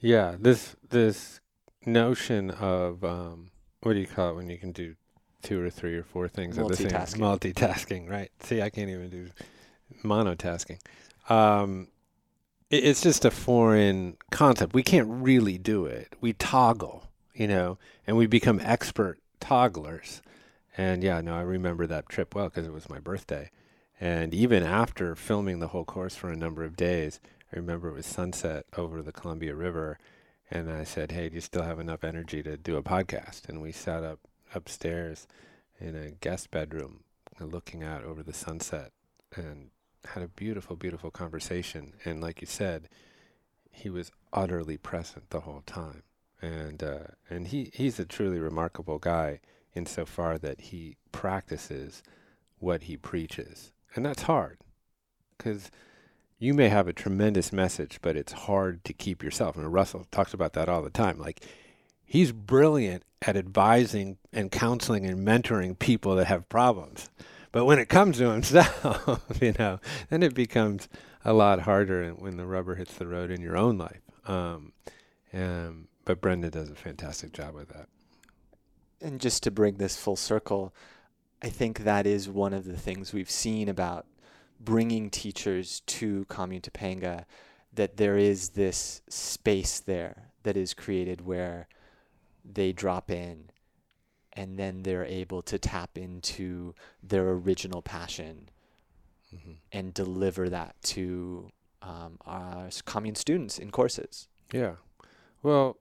Yeah, 0.00 0.36
this 0.38 0.76
this 0.90 1.40
notion 1.84 2.50
of 2.50 3.02
um, 3.02 3.50
what 3.82 3.94
do 3.94 3.98
you 3.98 4.06
call 4.06 4.30
it 4.30 4.36
when 4.36 4.50
you 4.50 4.58
can 4.58 4.72
do 4.72 4.94
two 5.42 5.62
or 5.62 5.70
three 5.70 5.96
or 5.96 6.02
four 6.02 6.28
things 6.28 6.58
at 6.58 6.66
the 6.68 6.76
same 6.76 6.88
Multitasking. 6.88 7.54
multitasking, 7.54 8.10
right? 8.10 8.30
See, 8.40 8.60
I 8.62 8.70
can't 8.70 8.90
even 8.90 9.08
do 9.10 9.28
monotasking. 10.04 10.80
Um, 11.28 11.88
it, 12.70 12.84
it's 12.84 13.02
just 13.02 13.24
a 13.24 13.30
foreign 13.30 14.16
concept. 14.30 14.74
We 14.74 14.82
can't 14.82 15.08
really 15.08 15.58
do 15.58 15.86
it. 15.86 16.14
We 16.20 16.32
toggle, 16.32 17.08
you 17.34 17.46
know, 17.46 17.78
and 18.06 18.16
we 18.16 18.26
become 18.26 18.60
expert 18.62 19.18
togglers. 19.40 20.20
And 20.76 21.02
yeah, 21.02 21.20
no, 21.20 21.34
I 21.34 21.42
remember 21.42 21.86
that 21.86 22.08
trip 22.08 22.34
well 22.34 22.48
because 22.48 22.66
it 22.66 22.72
was 22.72 22.88
my 22.88 22.98
birthday. 22.98 23.50
And 24.00 24.32
even 24.32 24.62
after 24.62 25.16
filming 25.16 25.58
the 25.58 25.68
whole 25.68 25.84
course 25.84 26.14
for 26.14 26.30
a 26.30 26.36
number 26.36 26.64
of 26.64 26.76
days, 26.76 27.20
I 27.52 27.56
remember 27.56 27.88
it 27.88 27.94
was 27.94 28.06
sunset 28.06 28.66
over 28.76 29.02
the 29.02 29.10
Columbia 29.10 29.54
River, 29.56 29.98
and 30.50 30.70
I 30.70 30.84
said, 30.84 31.10
"Hey, 31.12 31.28
do 31.28 31.34
you 31.34 31.40
still 31.40 31.62
have 31.62 31.80
enough 31.80 32.04
energy 32.04 32.42
to 32.42 32.56
do 32.56 32.76
a 32.76 32.82
podcast?" 32.82 33.48
And 33.48 33.60
we 33.60 33.72
sat 33.72 34.04
up 34.04 34.20
upstairs 34.54 35.26
in 35.80 35.94
a 35.94 36.10
guest 36.10 36.50
bedroom, 36.50 37.00
looking 37.40 37.82
out 37.82 38.04
over 38.04 38.22
the 38.22 38.32
sunset, 38.32 38.92
and 39.34 39.70
had 40.04 40.22
a 40.22 40.28
beautiful, 40.28 40.76
beautiful 40.76 41.10
conversation. 41.10 41.92
And 42.04 42.20
like 42.20 42.40
you 42.40 42.46
said, 42.46 42.88
he 43.70 43.90
was 43.90 44.10
utterly 44.32 44.76
present 44.76 45.30
the 45.30 45.40
whole 45.40 45.62
time, 45.66 46.02
and 46.42 46.82
uh, 46.82 47.08
and 47.30 47.48
he 47.48 47.70
he's 47.72 47.98
a 47.98 48.04
truly 48.04 48.40
remarkable 48.40 48.98
guy 48.98 49.40
insofar 49.74 50.38
that 50.38 50.60
he 50.60 50.96
practices 51.12 52.02
what 52.58 52.82
he 52.82 52.96
preaches, 52.96 53.72
and 53.94 54.04
that's 54.04 54.22
hard, 54.22 54.58
because 55.36 55.70
you 56.40 56.54
may 56.54 56.68
have 56.68 56.88
a 56.88 56.92
tremendous 56.92 57.52
message, 57.52 57.98
but 58.02 58.16
it's 58.16 58.32
hard 58.32 58.84
to 58.84 58.92
keep 58.92 59.22
yourself. 59.22 59.56
And 59.56 59.72
Russell 59.72 60.06
talks 60.10 60.34
about 60.34 60.52
that 60.54 60.68
all 60.68 60.82
the 60.82 60.90
time. 60.90 61.18
Like 61.18 61.44
he's 62.08 62.32
brilliant 62.32 63.04
at 63.22 63.36
advising 63.36 64.16
and 64.32 64.50
counseling 64.50 65.06
and 65.06 65.26
mentoring 65.26 65.78
people 65.78 66.16
that 66.16 66.26
have 66.26 66.48
problems, 66.48 67.10
But 67.52 67.64
when 67.64 67.78
it 67.78 67.88
comes 67.88 68.18
to 68.18 68.30
himself, 68.30 69.22
you 69.40 69.54
know, 69.58 69.78
then 70.10 70.22
it 70.22 70.34
becomes 70.34 70.88
a 71.24 71.32
lot 71.32 71.60
harder 71.60 72.10
when 72.10 72.36
the 72.36 72.46
rubber 72.46 72.74
hits 72.74 72.94
the 72.94 73.06
road 73.06 73.30
in 73.30 73.40
your 73.40 73.56
own 73.56 73.78
life. 73.78 74.00
Um, 74.26 74.72
um, 75.32 75.88
but 76.04 76.20
Brenda 76.20 76.50
does 76.50 76.70
a 76.70 76.74
fantastic 76.74 77.32
job 77.32 77.54
with 77.54 77.68
that. 77.68 77.88
And 79.00 79.20
just 79.20 79.42
to 79.44 79.50
bring 79.50 79.76
this 79.76 79.96
full 79.96 80.16
circle, 80.16 80.74
I 81.42 81.48
think 81.48 81.80
that 81.80 82.06
is 82.06 82.28
one 82.28 82.52
of 82.52 82.64
the 82.64 82.76
things 82.76 83.12
we've 83.12 83.30
seen 83.30 83.68
about 83.68 84.06
bringing 84.60 85.08
teachers 85.10 85.80
to 85.86 86.24
Commune 86.26 86.62
Topanga, 86.62 87.24
that 87.72 87.96
there 87.96 88.16
is 88.16 88.50
this 88.50 89.02
space 89.08 89.80
there 89.80 90.30
that 90.42 90.56
is 90.56 90.74
created 90.74 91.20
where 91.20 91.68
they 92.50 92.72
drop 92.72 93.10
in 93.10 93.50
and 94.32 94.58
then 94.58 94.82
they're 94.82 95.04
able 95.04 95.42
to 95.42 95.58
tap 95.58 95.98
into 95.98 96.74
their 97.02 97.28
original 97.30 97.82
passion 97.82 98.48
Mm-hmm. 99.34 99.52
and 99.72 99.92
deliver 99.92 100.48
that 100.48 100.74
to 100.84 101.52
um, 101.82 102.16
our 102.24 102.70
commune 102.86 103.14
students 103.14 103.58
in 103.58 103.70
courses. 103.70 104.26
Yeah. 104.54 104.76
Well, 105.42 105.76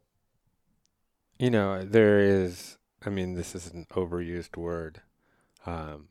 you 1.39 1.49
know, 1.49 1.82
there 1.82 2.19
is, 2.19 2.77
I 3.06 3.10
mean, 3.10 3.36
this 3.36 3.56
is 3.56 3.71
an 3.71 3.86
overused 3.91 4.58
word, 4.58 4.99
um, 5.65 6.10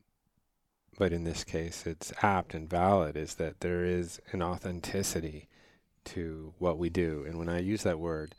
but 0.98 1.12
in 1.12 1.24
this 1.24 1.44
case, 1.44 1.86
it's 1.86 2.10
apt 2.22 2.54
and 2.54 2.70
valid, 2.70 3.18
is 3.18 3.34
that 3.34 3.60
there 3.60 3.84
is 3.84 4.18
an 4.32 4.40
authenticity 4.40 5.46
to 6.06 6.54
what 6.58 6.78
we 6.78 6.88
do. 6.88 7.26
And 7.28 7.38
when 7.38 7.50
I 7.50 7.58
use 7.58 7.82
that 7.82 8.00
word, 8.00 8.34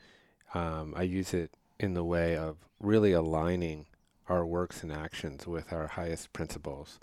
um, 0.55 0.95
I 0.97 1.03
use 1.03 1.35
it 1.35 1.53
in 1.79 1.93
the 1.93 2.03
way 2.03 2.35
of 2.35 2.57
really 2.79 3.11
aligning 3.11 3.85
our 4.29 4.45
works 4.45 4.83
and 4.83 4.91
actions 4.91 5.47
with 5.47 5.71
our 5.71 5.87
highest 5.87 6.33
principles, 6.33 6.99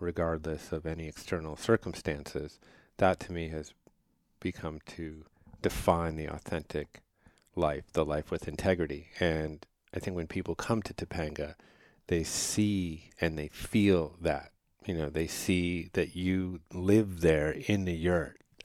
regardless 0.00 0.72
of 0.72 0.86
any 0.86 1.06
external 1.06 1.56
circumstances. 1.56 2.58
That 2.96 3.20
to 3.20 3.32
me 3.32 3.48
has 3.48 3.72
become 4.40 4.80
to 4.96 5.24
define 5.60 6.16
the 6.16 6.26
authentic 6.26 7.02
life, 7.54 7.84
the 7.92 8.04
life 8.04 8.30
with 8.30 8.48
integrity. 8.48 9.08
And 9.20 9.64
I 9.94 10.00
think 10.00 10.16
when 10.16 10.26
people 10.26 10.54
come 10.54 10.82
to 10.82 10.94
Topanga, 10.94 11.54
they 12.08 12.24
see 12.24 13.10
and 13.20 13.38
they 13.38 13.48
feel 13.48 14.16
that. 14.20 14.50
You 14.84 14.94
know, 14.94 15.10
they 15.10 15.28
see 15.28 15.90
that 15.92 16.16
you 16.16 16.60
live 16.72 17.20
there 17.20 17.52
in 17.52 17.84
the 17.84 17.94
yurt. 17.94 18.40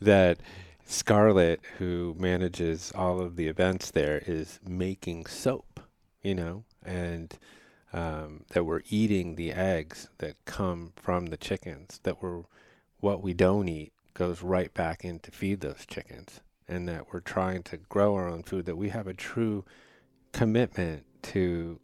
that 0.00 0.38
Scarlett, 0.86 1.60
who 1.78 2.14
manages 2.18 2.92
all 2.94 3.20
of 3.20 3.36
the 3.36 3.48
events 3.48 3.90
there, 3.90 4.22
is 4.26 4.60
making 4.66 5.26
soap, 5.26 5.80
you 6.22 6.34
know, 6.34 6.64
and 6.84 7.36
um, 7.92 8.44
that 8.50 8.64
we're 8.64 8.82
eating 8.88 9.34
the 9.34 9.52
eggs 9.52 10.08
that 10.18 10.36
come 10.44 10.92
from 10.96 11.26
the 11.26 11.36
chickens, 11.36 12.00
that 12.02 12.22
we're 12.22 12.42
what 13.00 13.22
we 13.22 13.34
don't 13.34 13.68
eat 13.68 13.92
goes 14.14 14.42
right 14.42 14.72
back 14.72 15.04
in 15.04 15.18
to 15.20 15.30
feed 15.30 15.60
those 15.60 15.84
chickens, 15.86 16.40
and 16.68 16.88
that 16.88 17.12
we're 17.12 17.20
trying 17.20 17.62
to 17.62 17.76
grow 17.76 18.14
our 18.14 18.28
own 18.28 18.42
food, 18.42 18.66
that 18.66 18.76
we 18.76 18.88
have 18.90 19.06
a 19.06 19.14
true 19.14 19.64
commitment 20.32 21.04
to 21.22 21.80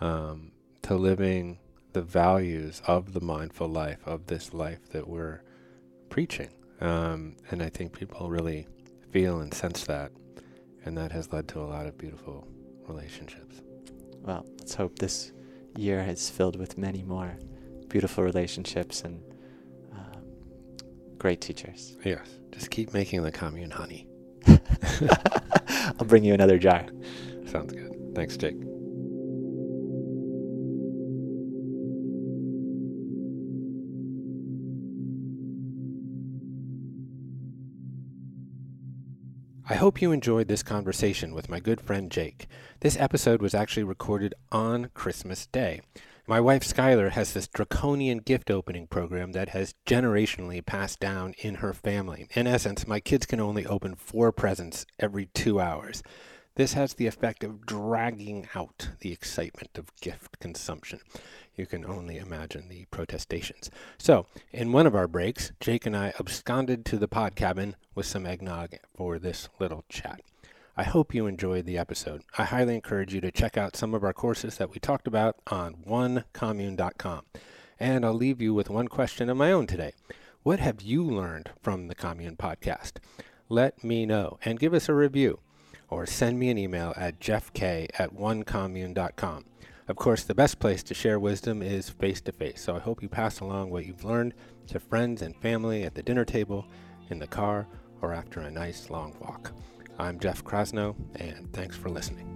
um, 0.00 0.52
to 0.82 0.94
living 0.94 1.58
the 1.92 2.02
values 2.02 2.80
of 2.86 3.12
the 3.12 3.20
mindful 3.20 3.68
life, 3.68 3.98
of 4.06 4.26
this 4.26 4.54
life 4.54 4.88
that 4.90 5.08
we're 5.08 5.42
preaching. 6.08 6.50
Um, 6.80 7.36
and 7.50 7.62
I 7.62 7.68
think 7.68 7.92
people 7.92 8.30
really 8.30 8.66
feel 9.10 9.40
and 9.40 9.52
sense 9.52 9.84
that, 9.84 10.12
and 10.84 10.96
that 10.96 11.12
has 11.12 11.32
led 11.32 11.48
to 11.48 11.60
a 11.60 11.62
lot 11.66 11.86
of 11.86 11.98
beautiful 11.98 12.46
relationships. 12.88 13.60
Well, 14.22 14.46
let's 14.58 14.74
hope 14.74 14.98
this 14.98 15.32
year 15.76 16.00
is 16.00 16.30
filled 16.30 16.56
with 16.56 16.78
many 16.78 17.02
more 17.02 17.38
beautiful 17.88 18.24
relationships 18.24 19.02
and 19.02 19.22
um, 19.92 20.22
great 21.18 21.40
teachers. 21.40 21.96
Yes, 22.04 22.28
just 22.52 22.70
keep 22.70 22.92
making 22.94 23.22
the 23.22 23.32
commune 23.32 23.70
honey. 23.70 24.06
I'll 24.46 26.06
bring 26.06 26.24
you 26.24 26.34
another 26.34 26.58
jar. 26.58 26.86
Sounds 27.46 27.72
good. 27.72 28.14
Thanks, 28.14 28.36
Jake. 28.36 28.69
I 39.70 39.76
hope 39.76 40.02
you 40.02 40.10
enjoyed 40.10 40.48
this 40.48 40.64
conversation 40.64 41.32
with 41.32 41.48
my 41.48 41.60
good 41.60 41.80
friend 41.80 42.10
Jake. 42.10 42.48
This 42.80 42.96
episode 42.98 43.40
was 43.40 43.54
actually 43.54 43.84
recorded 43.84 44.34
on 44.50 44.90
Christmas 44.94 45.46
Day. 45.46 45.80
My 46.26 46.40
wife 46.40 46.64
Schuyler 46.64 47.10
has 47.10 47.32
this 47.32 47.46
draconian 47.46 48.18
gift 48.18 48.50
opening 48.50 48.88
program 48.88 49.30
that 49.30 49.50
has 49.50 49.76
generationally 49.86 50.66
passed 50.66 50.98
down 50.98 51.34
in 51.38 51.56
her 51.56 51.72
family. 51.72 52.26
In 52.34 52.48
essence, 52.48 52.88
my 52.88 52.98
kids 52.98 53.26
can 53.26 53.38
only 53.38 53.64
open 53.64 53.94
four 53.94 54.32
presents 54.32 54.86
every 54.98 55.26
two 55.26 55.60
hours. 55.60 56.02
This 56.56 56.72
has 56.72 56.94
the 56.94 57.06
effect 57.06 57.44
of 57.44 57.64
dragging 57.64 58.48
out 58.54 58.90
the 59.00 59.12
excitement 59.12 59.78
of 59.78 59.94
gift 60.00 60.40
consumption. 60.40 61.00
You 61.54 61.64
can 61.64 61.84
only 61.84 62.16
imagine 62.18 62.68
the 62.68 62.86
protestations. 62.90 63.70
So, 63.98 64.26
in 64.52 64.72
one 64.72 64.86
of 64.86 64.94
our 64.94 65.06
breaks, 65.06 65.52
Jake 65.60 65.86
and 65.86 65.96
I 65.96 66.12
absconded 66.18 66.84
to 66.86 66.96
the 66.96 67.08
pod 67.08 67.36
cabin 67.36 67.76
with 67.94 68.06
some 68.06 68.26
eggnog 68.26 68.74
for 68.94 69.18
this 69.18 69.48
little 69.58 69.84
chat. 69.88 70.20
I 70.76 70.84
hope 70.84 71.14
you 71.14 71.26
enjoyed 71.26 71.66
the 71.66 71.78
episode. 71.78 72.22
I 72.38 72.44
highly 72.44 72.74
encourage 72.74 73.14
you 73.14 73.20
to 73.20 73.30
check 73.30 73.56
out 73.56 73.76
some 73.76 73.94
of 73.94 74.02
our 74.02 74.12
courses 74.12 74.56
that 74.56 74.70
we 74.70 74.78
talked 74.78 75.06
about 75.06 75.36
on 75.48 75.76
onecommune.com. 75.86 77.22
And 77.78 78.04
I'll 78.04 78.14
leave 78.14 78.40
you 78.40 78.54
with 78.54 78.70
one 78.70 78.88
question 78.88 79.28
of 79.28 79.36
my 79.36 79.52
own 79.52 79.66
today. 79.66 79.92
What 80.42 80.58
have 80.58 80.80
you 80.80 81.04
learned 81.04 81.50
from 81.60 81.88
the 81.88 81.94
Commune 81.94 82.36
podcast? 82.36 82.94
Let 83.48 83.84
me 83.84 84.06
know 84.06 84.38
and 84.44 84.58
give 84.58 84.74
us 84.74 84.88
a 84.88 84.94
review 84.94 85.40
or 85.90 86.06
send 86.06 86.38
me 86.38 86.50
an 86.50 86.58
email 86.58 86.94
at 86.96 87.20
jeffk 87.20 87.88
at 87.98 88.14
onecommune.com. 88.14 89.44
Of 89.88 89.96
course, 89.96 90.22
the 90.22 90.34
best 90.34 90.60
place 90.60 90.82
to 90.84 90.94
share 90.94 91.18
wisdom 91.18 91.62
is 91.62 91.90
face 91.90 92.20
to 92.22 92.32
face, 92.32 92.62
so 92.62 92.76
I 92.76 92.78
hope 92.78 93.02
you 93.02 93.08
pass 93.08 93.40
along 93.40 93.70
what 93.70 93.86
you've 93.86 94.04
learned 94.04 94.34
to 94.68 94.78
friends 94.78 95.20
and 95.20 95.36
family 95.36 95.82
at 95.82 95.94
the 95.94 96.02
dinner 96.02 96.24
table, 96.24 96.66
in 97.08 97.18
the 97.18 97.26
car, 97.26 97.66
or 98.00 98.12
after 98.12 98.40
a 98.40 98.50
nice 98.50 98.88
long 98.88 99.16
walk. 99.20 99.52
I'm 99.98 100.20
Jeff 100.20 100.44
Krasno, 100.44 100.94
and 101.16 101.52
thanks 101.52 101.76
for 101.76 101.90
listening. 101.90 102.28